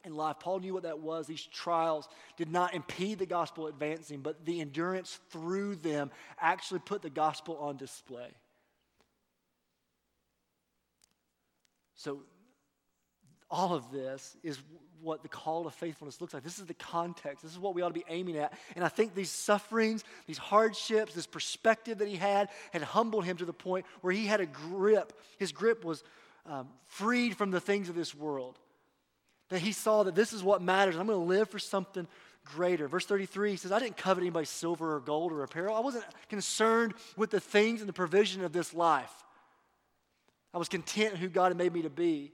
[0.05, 0.37] in life.
[0.39, 1.27] Paul knew what that was.
[1.27, 7.03] These trials did not impede the gospel advancing, but the endurance through them actually put
[7.03, 8.29] the gospel on display.
[11.97, 12.21] So,
[13.51, 14.59] all of this is
[15.01, 16.43] what the call to faithfulness looks like.
[16.43, 17.43] This is the context.
[17.43, 18.53] This is what we ought to be aiming at.
[18.75, 23.37] And I think these sufferings, these hardships, this perspective that he had had humbled him
[23.37, 25.13] to the point where he had a grip.
[25.39, 26.03] His grip was
[26.47, 28.59] um, freed from the things of this world.
[29.51, 30.97] That he saw that this is what matters.
[30.97, 32.09] I'm going to live for something
[32.45, 32.89] greater.
[32.89, 35.77] Verse 33 he says, I didn't covet anybody's silver or gold or apparel.
[35.77, 39.13] I wasn't concerned with the things and the provision of this life.
[40.57, 42.33] I was content who God had made me to be.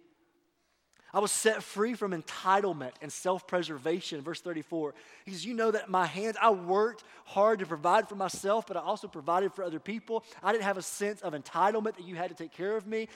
[1.13, 4.23] I was set free from entitlement and self preservation.
[4.23, 4.95] Verse 34.
[5.27, 8.79] He says, You know that my hands, I worked hard to provide for myself, but
[8.79, 10.25] I also provided for other people.
[10.43, 13.09] I didn't have a sense of entitlement that you had to take care of me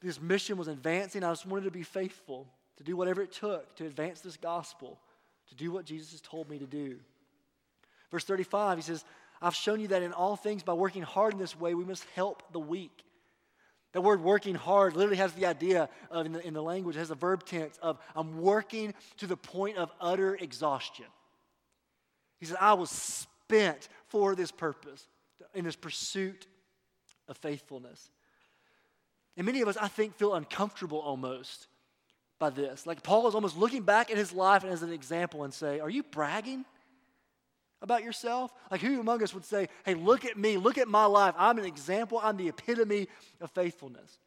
[0.00, 1.24] this mission was advancing.
[1.24, 4.98] I just wanted to be faithful, to do whatever it took to advance this gospel,
[5.48, 6.98] to do what Jesus has told me to do.
[8.10, 9.04] Verse 35, he says,
[9.42, 12.04] I've shown you that in all things, by working hard in this way, we must
[12.14, 13.04] help the weak.
[13.98, 17.10] The word working hard literally has the idea of, in the, in the language, has
[17.10, 21.06] a verb tense of I'm working to the point of utter exhaustion.
[22.38, 25.08] He says, I was spent for this purpose,
[25.52, 26.46] in this pursuit
[27.26, 28.08] of faithfulness.
[29.36, 31.66] And many of us, I think, feel uncomfortable almost
[32.38, 32.86] by this.
[32.86, 35.90] Like Paul is almost looking back at his life as an example and say, Are
[35.90, 36.64] you bragging
[37.82, 38.52] about yourself?
[38.70, 41.34] Like who among us would say, Hey, look at me, look at my life.
[41.38, 43.08] I'm an example, I'm the epitome
[43.40, 44.18] of faithfulness.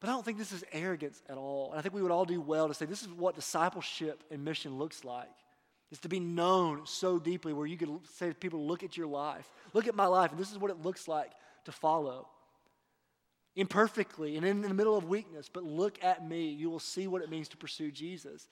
[0.00, 1.70] But I don't think this is arrogance at all.
[1.70, 4.44] And I think we would all do well to say this is what discipleship and
[4.44, 5.28] mission looks like.
[5.90, 9.06] is to be known so deeply where you could say to people, look at your
[9.06, 9.50] life.
[9.72, 11.32] Look at my life, and this is what it looks like
[11.64, 12.28] to follow.
[13.54, 16.50] Imperfectly and in the middle of weakness, but look at me.
[16.50, 18.48] You will see what it means to pursue Jesus.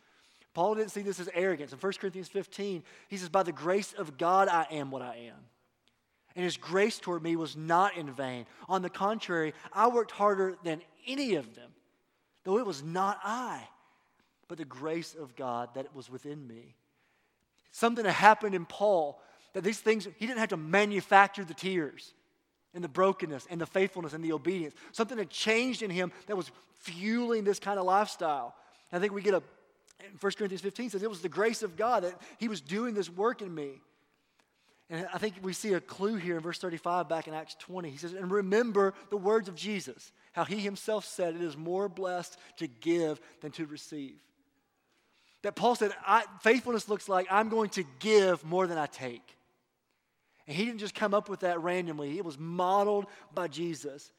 [0.54, 1.72] Paul didn't see this as arrogance.
[1.72, 5.16] In 1 Corinthians 15, he says, By the grace of God, I am what I
[5.26, 5.36] am.
[6.36, 8.46] And his grace toward me was not in vain.
[8.68, 11.70] On the contrary, I worked harder than any of them,
[12.44, 13.68] though it was not I,
[14.48, 16.74] but the grace of God that was within me.
[17.70, 19.20] Something that happened in Paul
[19.54, 22.12] that these things, he didn't have to manufacture the tears
[22.74, 24.74] and the brokenness and the faithfulness and the obedience.
[24.92, 26.50] Something had changed in him that was
[26.80, 28.54] fueling this kind of lifestyle.
[28.92, 29.42] I think we get a,
[30.20, 33.08] 1 Corinthians 15 says, it was the grace of God that he was doing this
[33.08, 33.80] work in me.
[34.90, 37.88] And I think we see a clue here in verse 35 back in Acts 20.
[37.88, 41.88] He says, And remember the words of Jesus, how he himself said, It is more
[41.88, 44.16] blessed to give than to receive
[45.44, 45.92] that Paul said,
[46.40, 49.36] faithfulness looks like I'm going to give more than I take.
[50.46, 54.10] And he didn't just come up with that randomly, it was modeled by Jesus.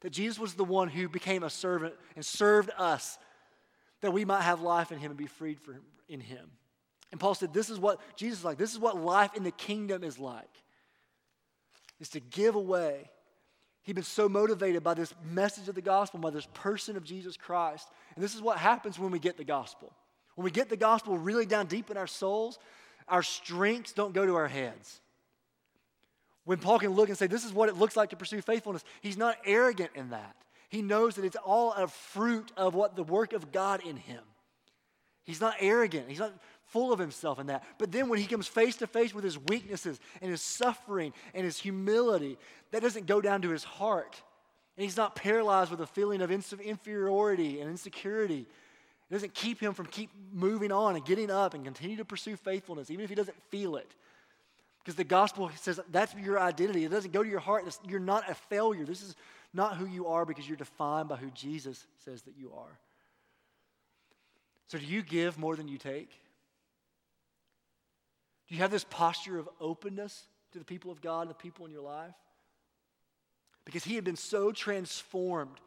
[0.00, 3.18] That Jesus was the one who became a servant and served us
[4.04, 5.76] that we might have life in him and be freed from,
[6.10, 6.50] in him.
[7.10, 8.58] And Paul said, This is what Jesus is like.
[8.58, 10.50] This is what life in the kingdom is like.
[12.00, 13.10] Is to give away.
[13.84, 17.38] He'd been so motivated by this message of the gospel, by this person of Jesus
[17.38, 17.88] Christ.
[18.14, 19.90] And this is what happens when we get the gospel.
[20.34, 22.58] When we get the gospel really down deep in our souls,
[23.08, 25.00] our strengths don't go to our heads.
[26.44, 28.84] When Paul can look and say, This is what it looks like to pursue faithfulness,
[29.00, 30.36] he's not arrogant in that.
[30.68, 34.22] He knows that it's all a fruit of what the work of God in him.
[35.24, 36.08] He's not arrogant.
[36.08, 36.34] He's not
[36.66, 37.64] full of himself in that.
[37.78, 41.44] But then when he comes face to face with his weaknesses and his suffering and
[41.44, 42.36] his humility,
[42.72, 44.20] that doesn't go down to his heart.
[44.76, 48.46] And he's not paralyzed with a feeling of inferiority and insecurity.
[49.10, 52.36] It doesn't keep him from keep moving on and getting up and continue to pursue
[52.36, 53.94] faithfulness, even if he doesn't feel it.
[54.84, 56.84] Because the gospel says that's your identity.
[56.84, 57.64] It doesn't go to your heart.
[57.88, 58.84] You're not a failure.
[58.84, 59.16] This is
[59.54, 62.78] not who you are because you're defined by who Jesus says that you are.
[64.68, 66.10] So, do you give more than you take?
[68.48, 71.64] Do you have this posture of openness to the people of God and the people
[71.64, 72.14] in your life?
[73.64, 75.58] Because he had been so transformed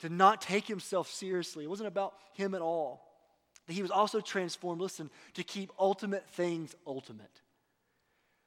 [0.00, 1.62] to not take himself seriously.
[1.62, 3.08] It wasn't about him at all.
[3.68, 7.41] He was also transformed, listen, to keep ultimate things ultimate.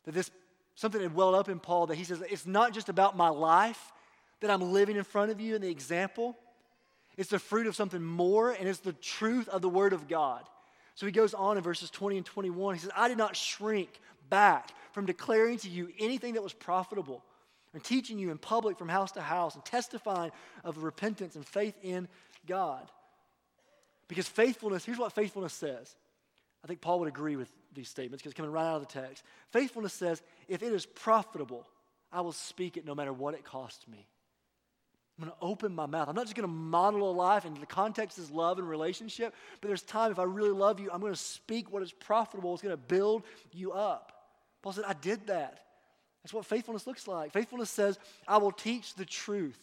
[0.05, 0.31] That this,
[0.75, 3.91] something had welled up in Paul that he says, it's not just about my life
[4.41, 6.37] that I'm living in front of you and the example.
[7.17, 10.43] It's the fruit of something more, and it's the truth of the Word of God.
[10.95, 12.75] So he goes on in verses 20 and 21.
[12.75, 13.89] He says, I did not shrink
[14.29, 17.23] back from declaring to you anything that was profitable
[17.73, 20.31] and teaching you in public from house to house and testifying
[20.63, 22.07] of repentance and faith in
[22.47, 22.89] God.
[24.07, 25.95] Because faithfulness, here's what faithfulness says.
[26.63, 28.99] I think Paul would agree with these statements because it's coming right out of the
[29.01, 29.23] text.
[29.51, 31.65] Faithfulness says, if it is profitable,
[32.11, 34.07] I will speak it no matter what it costs me.
[35.17, 36.09] I'm going to open my mouth.
[36.09, 39.33] I'm not just going to model a life, and the context is love and relationship,
[39.61, 42.53] but there's time, if I really love you, I'm going to speak what is profitable.
[42.53, 43.23] It's going to build
[43.53, 44.11] you up.
[44.61, 45.59] Paul said, I did that.
[46.23, 47.31] That's what faithfulness looks like.
[47.31, 47.97] Faithfulness says,
[48.27, 49.59] I will teach the truth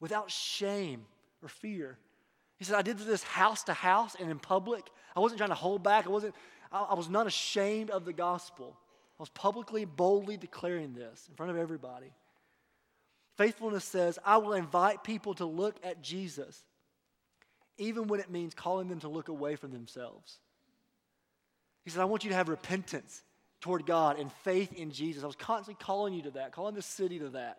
[0.00, 1.04] without shame
[1.42, 1.98] or fear.
[2.56, 4.86] He said, I did this house to house and in public.
[5.16, 6.06] I wasn't trying to hold back.
[6.06, 6.34] I wasn't,
[6.72, 8.76] I, I was not ashamed of the gospel.
[9.18, 12.12] I was publicly, boldly declaring this in front of everybody.
[13.36, 16.60] Faithfulness says, I will invite people to look at Jesus,
[17.78, 20.38] even when it means calling them to look away from themselves.
[21.84, 23.22] He said, I want you to have repentance
[23.60, 25.22] toward God and faith in Jesus.
[25.22, 27.58] I was constantly calling you to that, calling the city to that,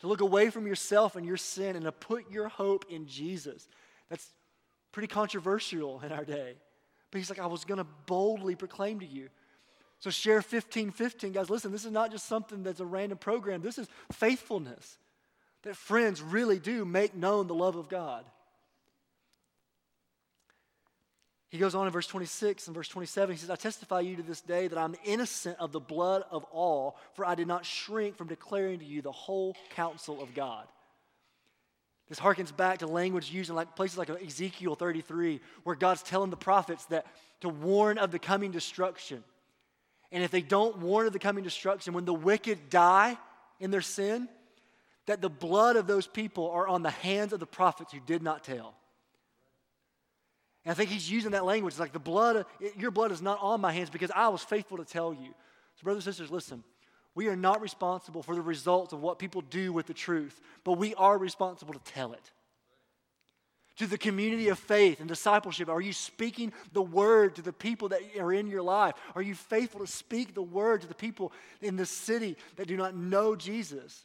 [0.00, 3.68] to look away from yourself and your sin and to put your hope in Jesus.
[4.08, 4.28] That's
[4.92, 6.54] pretty controversial in our day.
[7.14, 9.28] But he's like, I was going to boldly proclaim to you.
[10.00, 11.30] So share 15 15.
[11.30, 13.62] Guys, listen, this is not just something that's a random program.
[13.62, 14.98] This is faithfulness.
[15.62, 18.24] That friends really do make known the love of God.
[21.50, 23.36] He goes on in verse 26 and verse 27.
[23.36, 26.42] He says, I testify you to this day that I'm innocent of the blood of
[26.50, 30.66] all, for I did not shrink from declaring to you the whole counsel of God.
[32.14, 36.30] This harkens back to language used in like places like Ezekiel 33, where God's telling
[36.30, 37.06] the prophets that
[37.40, 39.24] to warn of the coming destruction.
[40.12, 43.18] And if they don't warn of the coming destruction, when the wicked die
[43.58, 44.28] in their sin,
[45.06, 48.22] that the blood of those people are on the hands of the prophets who did
[48.22, 48.76] not tell.
[50.64, 51.72] And I think he's using that language.
[51.72, 52.46] It's like the blood,
[52.76, 55.34] your blood is not on my hands because I was faithful to tell you.
[55.74, 56.62] So, brothers and sisters, listen.
[57.14, 60.72] We are not responsible for the results of what people do with the truth, but
[60.72, 62.32] we are responsible to tell it.
[63.76, 65.68] to the community of faith and discipleship?
[65.68, 68.94] Are you speaking the word to the people that are in your life?
[69.16, 72.76] Are you faithful to speak the word to the people in the city that do
[72.76, 74.04] not know Jesus?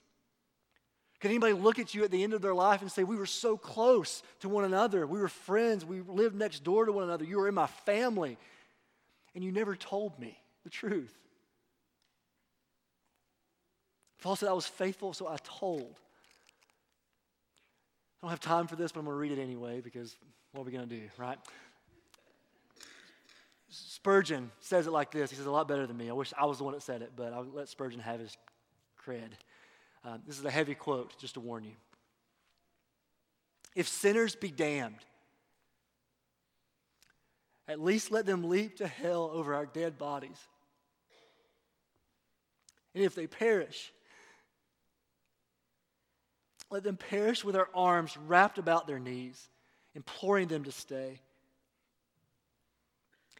[1.20, 3.26] Can anybody look at you at the end of their life and say, We were
[3.26, 5.06] so close to one another?
[5.06, 5.86] We were friends.
[5.86, 7.26] We lived next door to one another.
[7.26, 8.38] You were in my family.
[9.36, 11.14] And you never told me the truth.
[14.22, 15.96] Paul said, I was faithful, so I told.
[18.22, 20.16] I don't have time for this, but I'm going to read it anyway because
[20.52, 21.38] what are we going to do, right?
[23.70, 25.30] Spurgeon says it like this.
[25.30, 26.10] He says a lot better than me.
[26.10, 28.36] I wish I was the one that said it, but I'll let Spurgeon have his
[29.06, 29.30] cred.
[30.04, 31.76] Uh, this is a heavy quote, just to warn you.
[33.76, 34.96] If sinners be damned,
[37.68, 40.40] at least let them leap to hell over our dead bodies.
[42.96, 43.94] And if they perish,
[46.70, 49.50] let them perish with our arms wrapped about their knees,
[49.96, 51.20] imploring them to stay.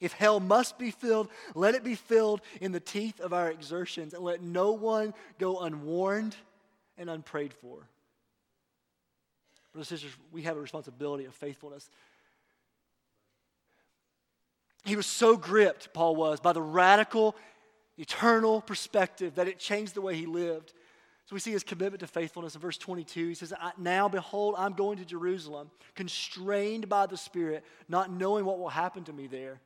[0.02, 4.14] If hell must be filled, let it be filled in the teeth of our exertions,
[4.14, 6.36] and let no one go unwarned
[6.98, 7.88] and unprayed for.
[9.74, 11.90] Brothers and sisters, we have a responsibility of faithfulness.
[14.86, 17.36] He was so gripped, Paul was, by the radical,
[17.98, 20.74] eternal perspective that it changed the way he lived.
[21.30, 23.28] So we see his commitment to faithfulness in verse 22.
[23.28, 28.58] He says, Now behold, I'm going to Jerusalem, constrained by the Spirit, not knowing what
[28.58, 29.62] will happen to me there,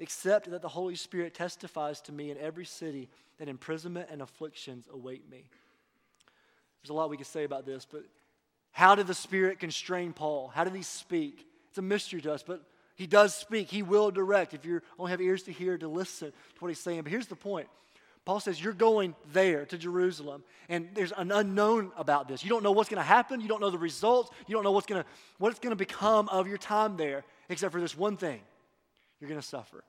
[0.00, 4.86] except that the Holy Spirit testifies to me in every city that imprisonment and afflictions
[4.92, 5.44] await me.
[6.82, 8.04] There's a lot we could say about this, but
[8.70, 10.48] how did the Spirit constrain Paul?
[10.48, 11.46] How did he speak?
[11.70, 12.60] It's a mystery to us, but
[12.96, 13.70] he does speak.
[13.70, 16.80] He will direct if you only have ears to hear, to listen to what he's
[16.80, 17.00] saying.
[17.00, 17.68] But here's the point
[18.24, 22.44] Paul says, You're going there to Jerusalem, and there's an unknown about this.
[22.44, 23.40] You don't know what's going to happen.
[23.40, 24.30] You don't know the results.
[24.46, 25.08] You don't know what's going to,
[25.38, 28.40] what's going to become of your time there, except for this one thing
[29.20, 29.84] you're going to suffer.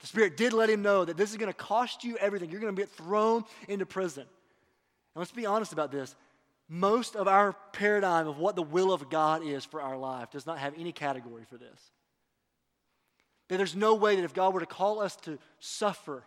[0.00, 2.50] The Spirit did let him know that this is going to cost you everything.
[2.50, 4.22] You're going to get thrown into prison.
[4.22, 6.14] And let's be honest about this.
[6.68, 10.46] Most of our paradigm of what the will of God is for our life does
[10.46, 11.78] not have any category for this.
[13.48, 16.24] That there's no way that if God were to call us to suffer,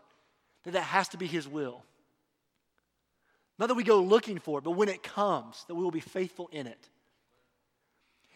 [0.68, 1.82] that that has to be His will.
[3.58, 6.02] Not that we go looking for it, but when it comes, that we will be
[6.02, 6.90] faithful in it.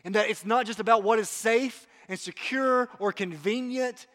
[0.06, 4.08] And that it's not just about what is safe and secure or convenient,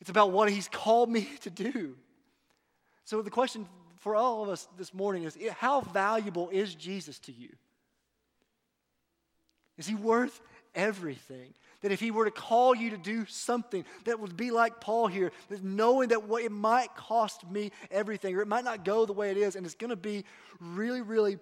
[0.00, 1.96] it's about what He's called me to do.
[3.04, 3.66] So the question
[3.98, 7.50] for all of us this morning is how valuable is Jesus to you?
[9.76, 10.40] Is He worth
[10.74, 11.52] everything?
[11.82, 15.06] That if he were to call you to do something that would be like Paul
[15.06, 19.06] here, that knowing that what it might cost me everything, or it might not go
[19.06, 20.24] the way it is, and it's going to be
[20.60, 21.38] really, really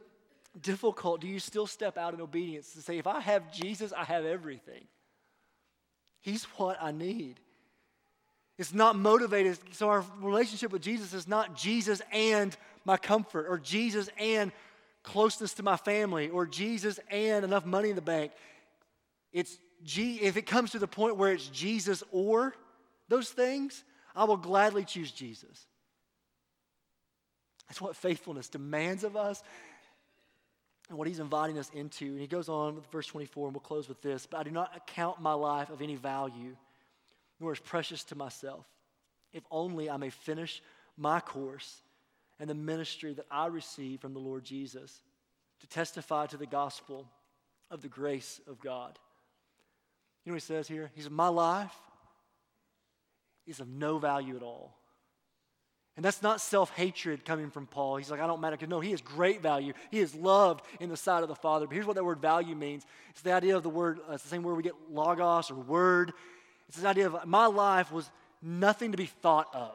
[0.61, 4.05] difficult, do you still step out in obedience to say, if I have Jesus, I
[4.05, 4.85] have everything?
[6.21, 7.41] He's what I need.
[8.57, 9.59] It's not motivated.
[9.73, 14.53] So our relationship with Jesus is not Jesus and my comfort, or Jesus and
[15.03, 18.33] closeness to my family, or Jesus and enough money in the bank.
[19.33, 22.55] It's if it comes to the point where it's Jesus or
[23.09, 25.67] those things, I will gladly choose Jesus.
[27.69, 29.43] That's what faithfulness demands of us
[30.89, 32.07] and what he's inviting us into.
[32.07, 34.27] And he goes on with verse 24, and we'll close with this.
[34.27, 36.57] But I do not account my life of any value,
[37.41, 38.67] nor as precious to myself,
[39.33, 40.63] if only I may finish
[40.97, 41.83] my course
[42.39, 45.03] and the ministry that I receive from the Lord Jesus
[45.61, 47.07] to testify to the gospel
[47.71, 48.99] of the grace of God.
[50.25, 50.91] You know what he says here?
[50.95, 51.75] He says, My life
[53.47, 54.77] is of no value at all.
[55.97, 57.97] And that's not self hatred coming from Paul.
[57.97, 58.57] He's like, I don't matter.
[58.57, 59.75] Because No, he has great value.
[59.91, 61.67] He is loved in the sight of the Father.
[61.67, 64.23] But here's what that word value means it's the idea of the word, uh, it's
[64.23, 66.13] the same word we get logos or word.
[66.69, 68.11] It's this idea of my life was
[68.43, 69.73] nothing to be thought of.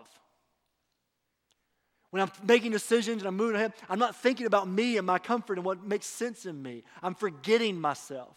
[2.10, 5.20] When I'm making decisions and I'm moving ahead, I'm not thinking about me and my
[5.20, 6.84] comfort and what makes sense in me.
[7.04, 8.36] I'm forgetting myself.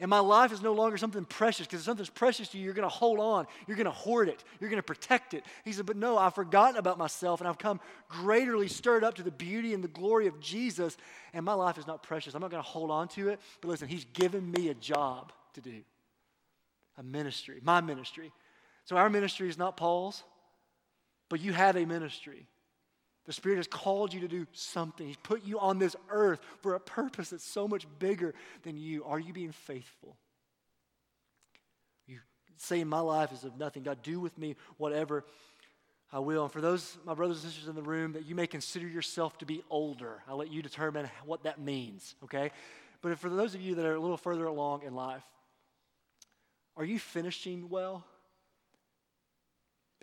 [0.00, 2.74] And my life is no longer something precious because if something's precious to you, you're
[2.74, 3.46] going to hold on.
[3.66, 4.42] You're going to hoard it.
[4.60, 5.44] You're going to protect it.
[5.64, 7.80] He said, But no, I've forgotten about myself and I've come
[8.10, 10.96] greaterly stirred up to the beauty and the glory of Jesus.
[11.32, 12.34] And my life is not precious.
[12.34, 13.40] I'm not going to hold on to it.
[13.60, 15.82] But listen, He's given me a job to do,
[16.98, 18.32] a ministry, my ministry.
[18.84, 20.24] So our ministry is not Paul's,
[21.28, 22.46] but you have a ministry.
[23.26, 25.06] The Spirit has called you to do something.
[25.06, 29.04] He's put you on this earth for a purpose that's so much bigger than you.
[29.04, 30.16] Are you being faithful?
[32.06, 32.18] You
[32.58, 33.82] say, My life is of nothing.
[33.82, 35.24] God, do with me whatever
[36.12, 36.44] I will.
[36.44, 39.38] And for those, my brothers and sisters in the room, that you may consider yourself
[39.38, 42.50] to be older, I'll let you determine what that means, okay?
[43.00, 45.24] But for those of you that are a little further along in life,
[46.76, 48.04] are you finishing well?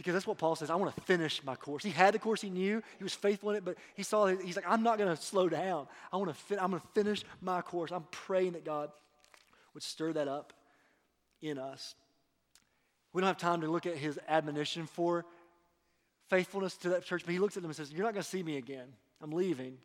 [0.01, 0.71] Because that's what Paul says.
[0.71, 1.83] I want to finish my course.
[1.83, 2.81] He had the course he knew.
[2.97, 4.41] He was faithful in it, but he saw it.
[4.43, 5.85] He's like, I'm not going to slow down.
[6.11, 7.91] I want to I'm going to finish my course.
[7.91, 8.89] I'm praying that God
[9.75, 10.53] would stir that up
[11.39, 11.93] in us.
[13.13, 15.23] We don't have time to look at his admonition for
[16.29, 18.29] faithfulness to that church, but he looks at them and says, You're not going to
[18.29, 18.87] see me again.
[19.21, 19.77] I'm leaving.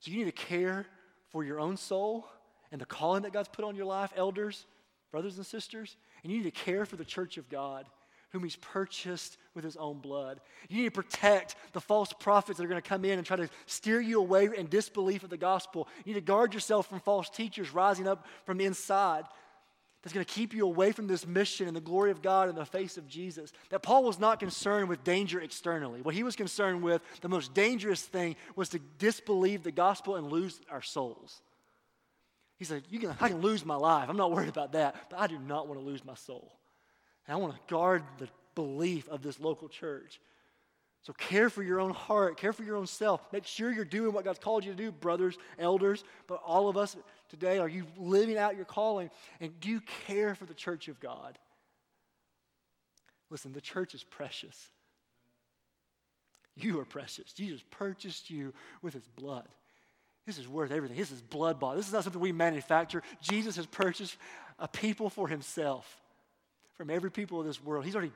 [0.00, 0.86] So you need to care
[1.28, 2.26] for your own soul
[2.70, 4.64] and the calling that God's put on your life, elders,
[5.10, 5.98] brothers and sisters.
[6.22, 7.84] And you need to care for the church of God,
[8.32, 10.40] whom He's purchased with His own blood.
[10.68, 13.36] You need to protect the false prophets that are going to come in and try
[13.36, 15.88] to steer you away in disbelief of the gospel.
[16.04, 19.24] You need to guard yourself from false teachers rising up from inside
[20.02, 22.56] that's going to keep you away from this mission and the glory of God in
[22.56, 23.52] the face of Jesus.
[23.70, 26.02] That Paul was not concerned with danger externally.
[26.02, 30.26] What he was concerned with, the most dangerous thing, was to disbelieve the gospel and
[30.26, 31.40] lose our souls.
[32.58, 34.08] He said, you can, I can lose my life.
[34.08, 36.52] I'm not worried about that, but I do not want to lose my soul.
[37.26, 40.20] And I want to guard the belief of this local church.
[41.02, 43.20] So care for your own heart, care for your own self.
[43.32, 46.76] Make sure you're doing what God's called you to do, brothers, elders, but all of
[46.76, 46.96] us
[47.28, 49.10] today, are you living out your calling?
[49.40, 51.38] And do you care for the church of God?
[53.30, 54.68] Listen, the church is precious.
[56.54, 57.32] You are precious.
[57.32, 58.52] Jesus purchased you
[58.82, 59.48] with his blood.
[60.26, 60.96] This is worth everything.
[60.96, 61.76] This is blood bought.
[61.76, 63.02] This is not something we manufacture.
[63.20, 64.16] Jesus has purchased
[64.58, 66.01] a people for himself
[66.74, 67.84] from every people of this world.
[67.84, 68.12] He's already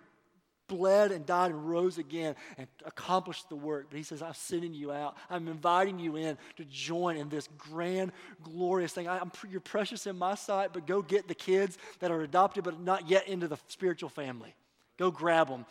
[0.69, 3.87] bled and died and rose again and accomplished the work.
[3.91, 5.17] But he says, I'm sending you out.
[5.31, 9.09] I'm inviting you in to join in this grand, glorious thing.
[9.09, 12.65] I, am you're precious in my sight, but go get the kids that are adopted
[12.65, 14.55] but not yet into the spiritual family.
[14.99, 15.67] Go grab them.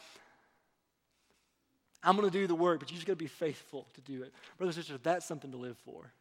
[2.03, 4.21] I'm going to do the work, but you just got to be faithful to do
[4.21, 4.31] it.
[4.57, 6.11] Brothers and sisters, that's something to live for.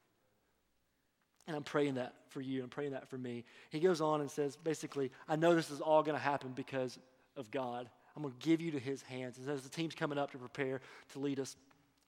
[1.47, 2.63] And I'm praying that for you.
[2.63, 3.45] I'm praying that for me.
[3.71, 6.99] He goes on and says, basically, I know this is all going to happen because
[7.37, 7.89] of God.
[8.17, 9.39] I'm going to give you to his hands.
[9.39, 10.81] And as the team's coming up to prepare
[11.13, 11.57] to lead us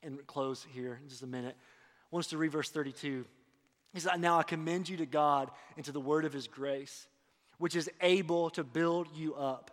[0.02, 3.24] and close here in just a minute, I want us to read verse 32.
[3.92, 7.06] He says, Now I commend you to God and to the word of his grace,
[7.58, 9.70] which is able to build you up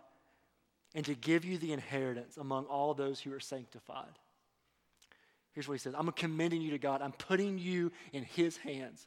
[0.94, 4.18] and to give you the inheritance among all those who are sanctified.
[5.52, 7.00] Here's what he says I'm commending you to God.
[7.00, 9.06] I'm putting you in his hands.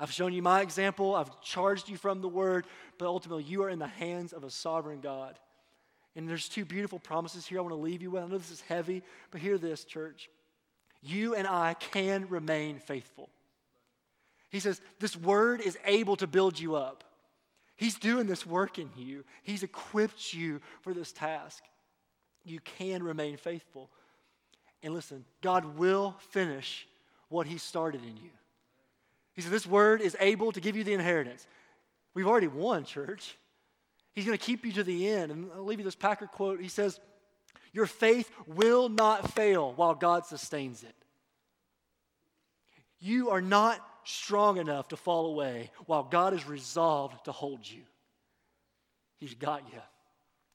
[0.00, 1.14] I've shown you my example.
[1.14, 4.50] I've charged you from the word, but ultimately you are in the hands of a
[4.50, 5.38] sovereign God.
[6.16, 8.24] And there's two beautiful promises here I want to leave you with.
[8.24, 10.30] I know this is heavy, but hear this, church.
[11.02, 13.28] You and I can remain faithful.
[14.48, 17.04] He says, This word is able to build you up.
[17.76, 21.62] He's doing this work in you, He's equipped you for this task.
[22.42, 23.90] You can remain faithful.
[24.82, 26.88] And listen, God will finish
[27.28, 28.30] what He started in you.
[29.34, 31.46] He said, This word is able to give you the inheritance.
[32.14, 33.36] We've already won, church.
[34.12, 35.30] He's going to keep you to the end.
[35.30, 36.60] And I'll leave you this Packer quote.
[36.60, 36.98] He says,
[37.72, 40.94] Your faith will not fail while God sustains it.
[42.98, 47.82] You are not strong enough to fall away while God is resolved to hold you.
[49.16, 49.80] He's got you.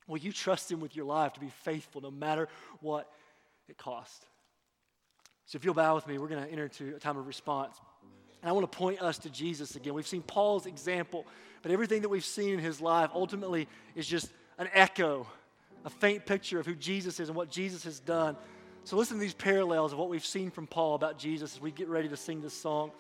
[0.08, 2.48] Will you trust Him with your life to be faithful no matter
[2.82, 3.10] what
[3.68, 4.26] it costs?
[5.48, 7.80] So, if you'll bow with me, we're going to enter into a time of response.
[8.46, 9.96] And I want to point us to Jesus again.
[9.96, 11.26] We've seen Paul's example,
[11.64, 14.30] but everything that we've seen in his life ultimately is just
[14.60, 15.26] an echo,
[15.84, 18.38] a faint picture of who Jesus is and what Jesus has done.
[18.84, 21.72] So listen to these parallels of what we've seen from Paul about Jesus as we
[21.72, 22.92] get ready to sing this song.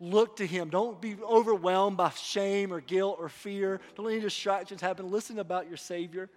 [0.00, 0.68] Look to him.
[0.68, 3.80] Don't be overwhelmed by shame or guilt or fear.
[3.94, 5.12] Don't let any distractions happen.
[5.12, 6.28] Listen about your Savior.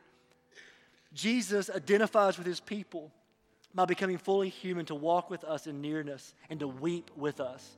[1.15, 3.11] Jesus identifies with his people
[3.73, 7.77] by becoming fully human to walk with us in nearness and to weep with us.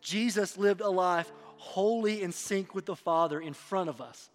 [0.00, 4.30] Jesus lived a life wholly in sync with the Father in front of us,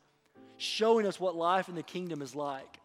[0.58, 2.80] showing us what life in the kingdom is like.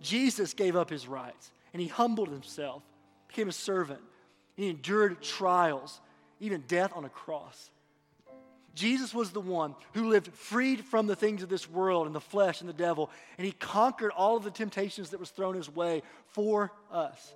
[0.00, 2.82] Jesus gave up his rights and he humbled himself,
[3.28, 4.00] became a servant,
[4.54, 6.00] he endured trials,
[6.40, 7.70] even death on a cross.
[8.74, 12.20] Jesus was the one who lived freed from the things of this world and the
[12.20, 15.74] flesh and the devil, and he conquered all of the temptations that was thrown his
[15.74, 17.34] way for us.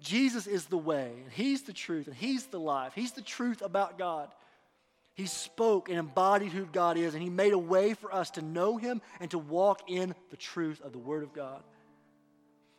[0.00, 2.92] Jesus is the way, and He's the truth, and He's the life.
[2.94, 4.28] He's the truth about God.
[5.14, 8.42] He spoke and embodied who God is, and He made a way for us to
[8.42, 11.62] know Him and to walk in the truth of the Word of God.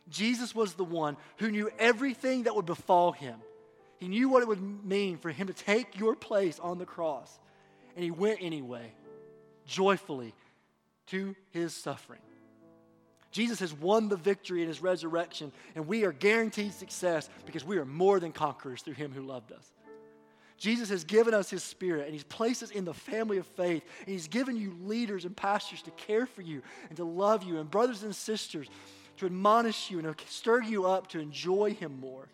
[0.08, 3.36] Jesus was the one who knew everything that would befall Him.
[3.98, 7.38] He knew what it would mean for Him to take your place on the cross,
[7.94, 8.94] and He went anyway,
[9.66, 10.34] joyfully,
[11.08, 12.20] to His suffering.
[13.30, 17.78] Jesus has won the victory in his resurrection, and we are guaranteed success because we
[17.78, 19.72] are more than conquerors through him who loved us.
[20.60, 23.82] Jesus has given us his spirit and he's placed us in the family of faith.
[24.00, 27.58] And he's given you leaders and pastors to care for you and to love you,
[27.58, 28.68] and brothers and sisters
[29.16, 32.28] to admonish you and to stir you up to enjoy him more.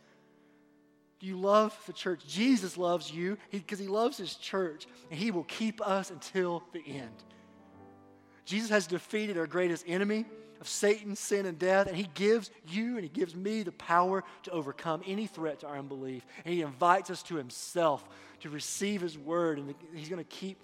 [1.20, 2.26] Do you love the church?
[2.26, 6.62] Jesus loves you because he, he loves his church, and he will keep us until
[6.72, 7.24] the end.
[8.44, 10.26] Jesus has defeated our greatest enemy
[10.60, 14.24] of Satan, sin, and death, and he gives you and he gives me the power
[14.44, 16.24] to overcome any threat to our unbelief.
[16.44, 18.04] And he invites us to himself
[18.40, 20.60] to receive his word, and he's going to keep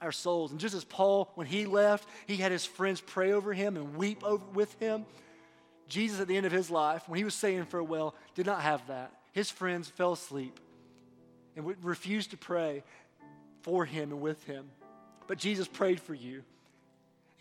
[0.00, 0.50] our souls.
[0.50, 3.96] And just as Paul, when he left, he had his friends pray over him and
[3.96, 5.06] weep over with him.
[5.88, 8.86] Jesus, at the end of his life, when he was saying farewell, did not have
[8.88, 9.12] that.
[9.32, 10.58] His friends fell asleep
[11.56, 12.82] and refused to pray
[13.62, 14.70] for him and with him.
[15.26, 16.42] But Jesus prayed for you.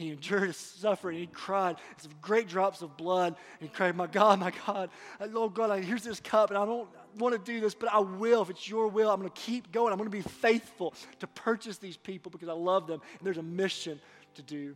[0.03, 1.17] He endured his suffering.
[1.17, 3.35] He cried some great drops of blood.
[3.59, 4.89] And he cried, My God, my God,
[5.33, 6.87] oh God, here's this cup, and I don't
[7.17, 8.41] want to do this, but I will.
[8.41, 9.91] If it's your will, I'm going to keep going.
[9.91, 13.01] I'm going to be faithful to purchase these people because I love them.
[13.17, 13.99] And there's a mission
[14.35, 14.75] to do.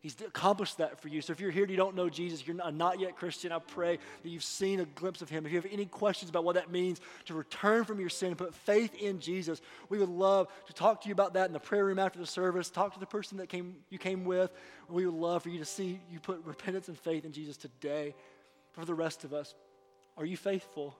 [0.00, 1.20] He's accomplished that for you.
[1.20, 3.58] So if you're here and you don't know Jesus, you're not, not yet Christian, I
[3.58, 5.44] pray that you've seen a glimpse of him.
[5.44, 8.38] If you have any questions about what that means to return from your sin and
[8.38, 11.58] put faith in Jesus, we would love to talk to you about that in the
[11.58, 12.70] prayer room after the service.
[12.70, 14.52] Talk to the person that came, you came with.
[14.88, 18.14] We would love for you to see you put repentance and faith in Jesus today.
[18.72, 19.56] For the rest of us,
[20.16, 20.96] are you faithful?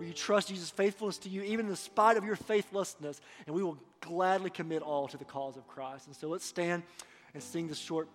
[0.00, 3.20] Will you trust Jesus' faithfulness to you, even in spite of your faithlessness?
[3.46, 6.08] And we will gladly commit all to the cause of Christ.
[6.08, 6.82] And so let's stand
[7.32, 8.08] and sing this short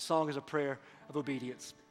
[0.00, 0.78] song is a prayer
[1.08, 1.74] of obedience.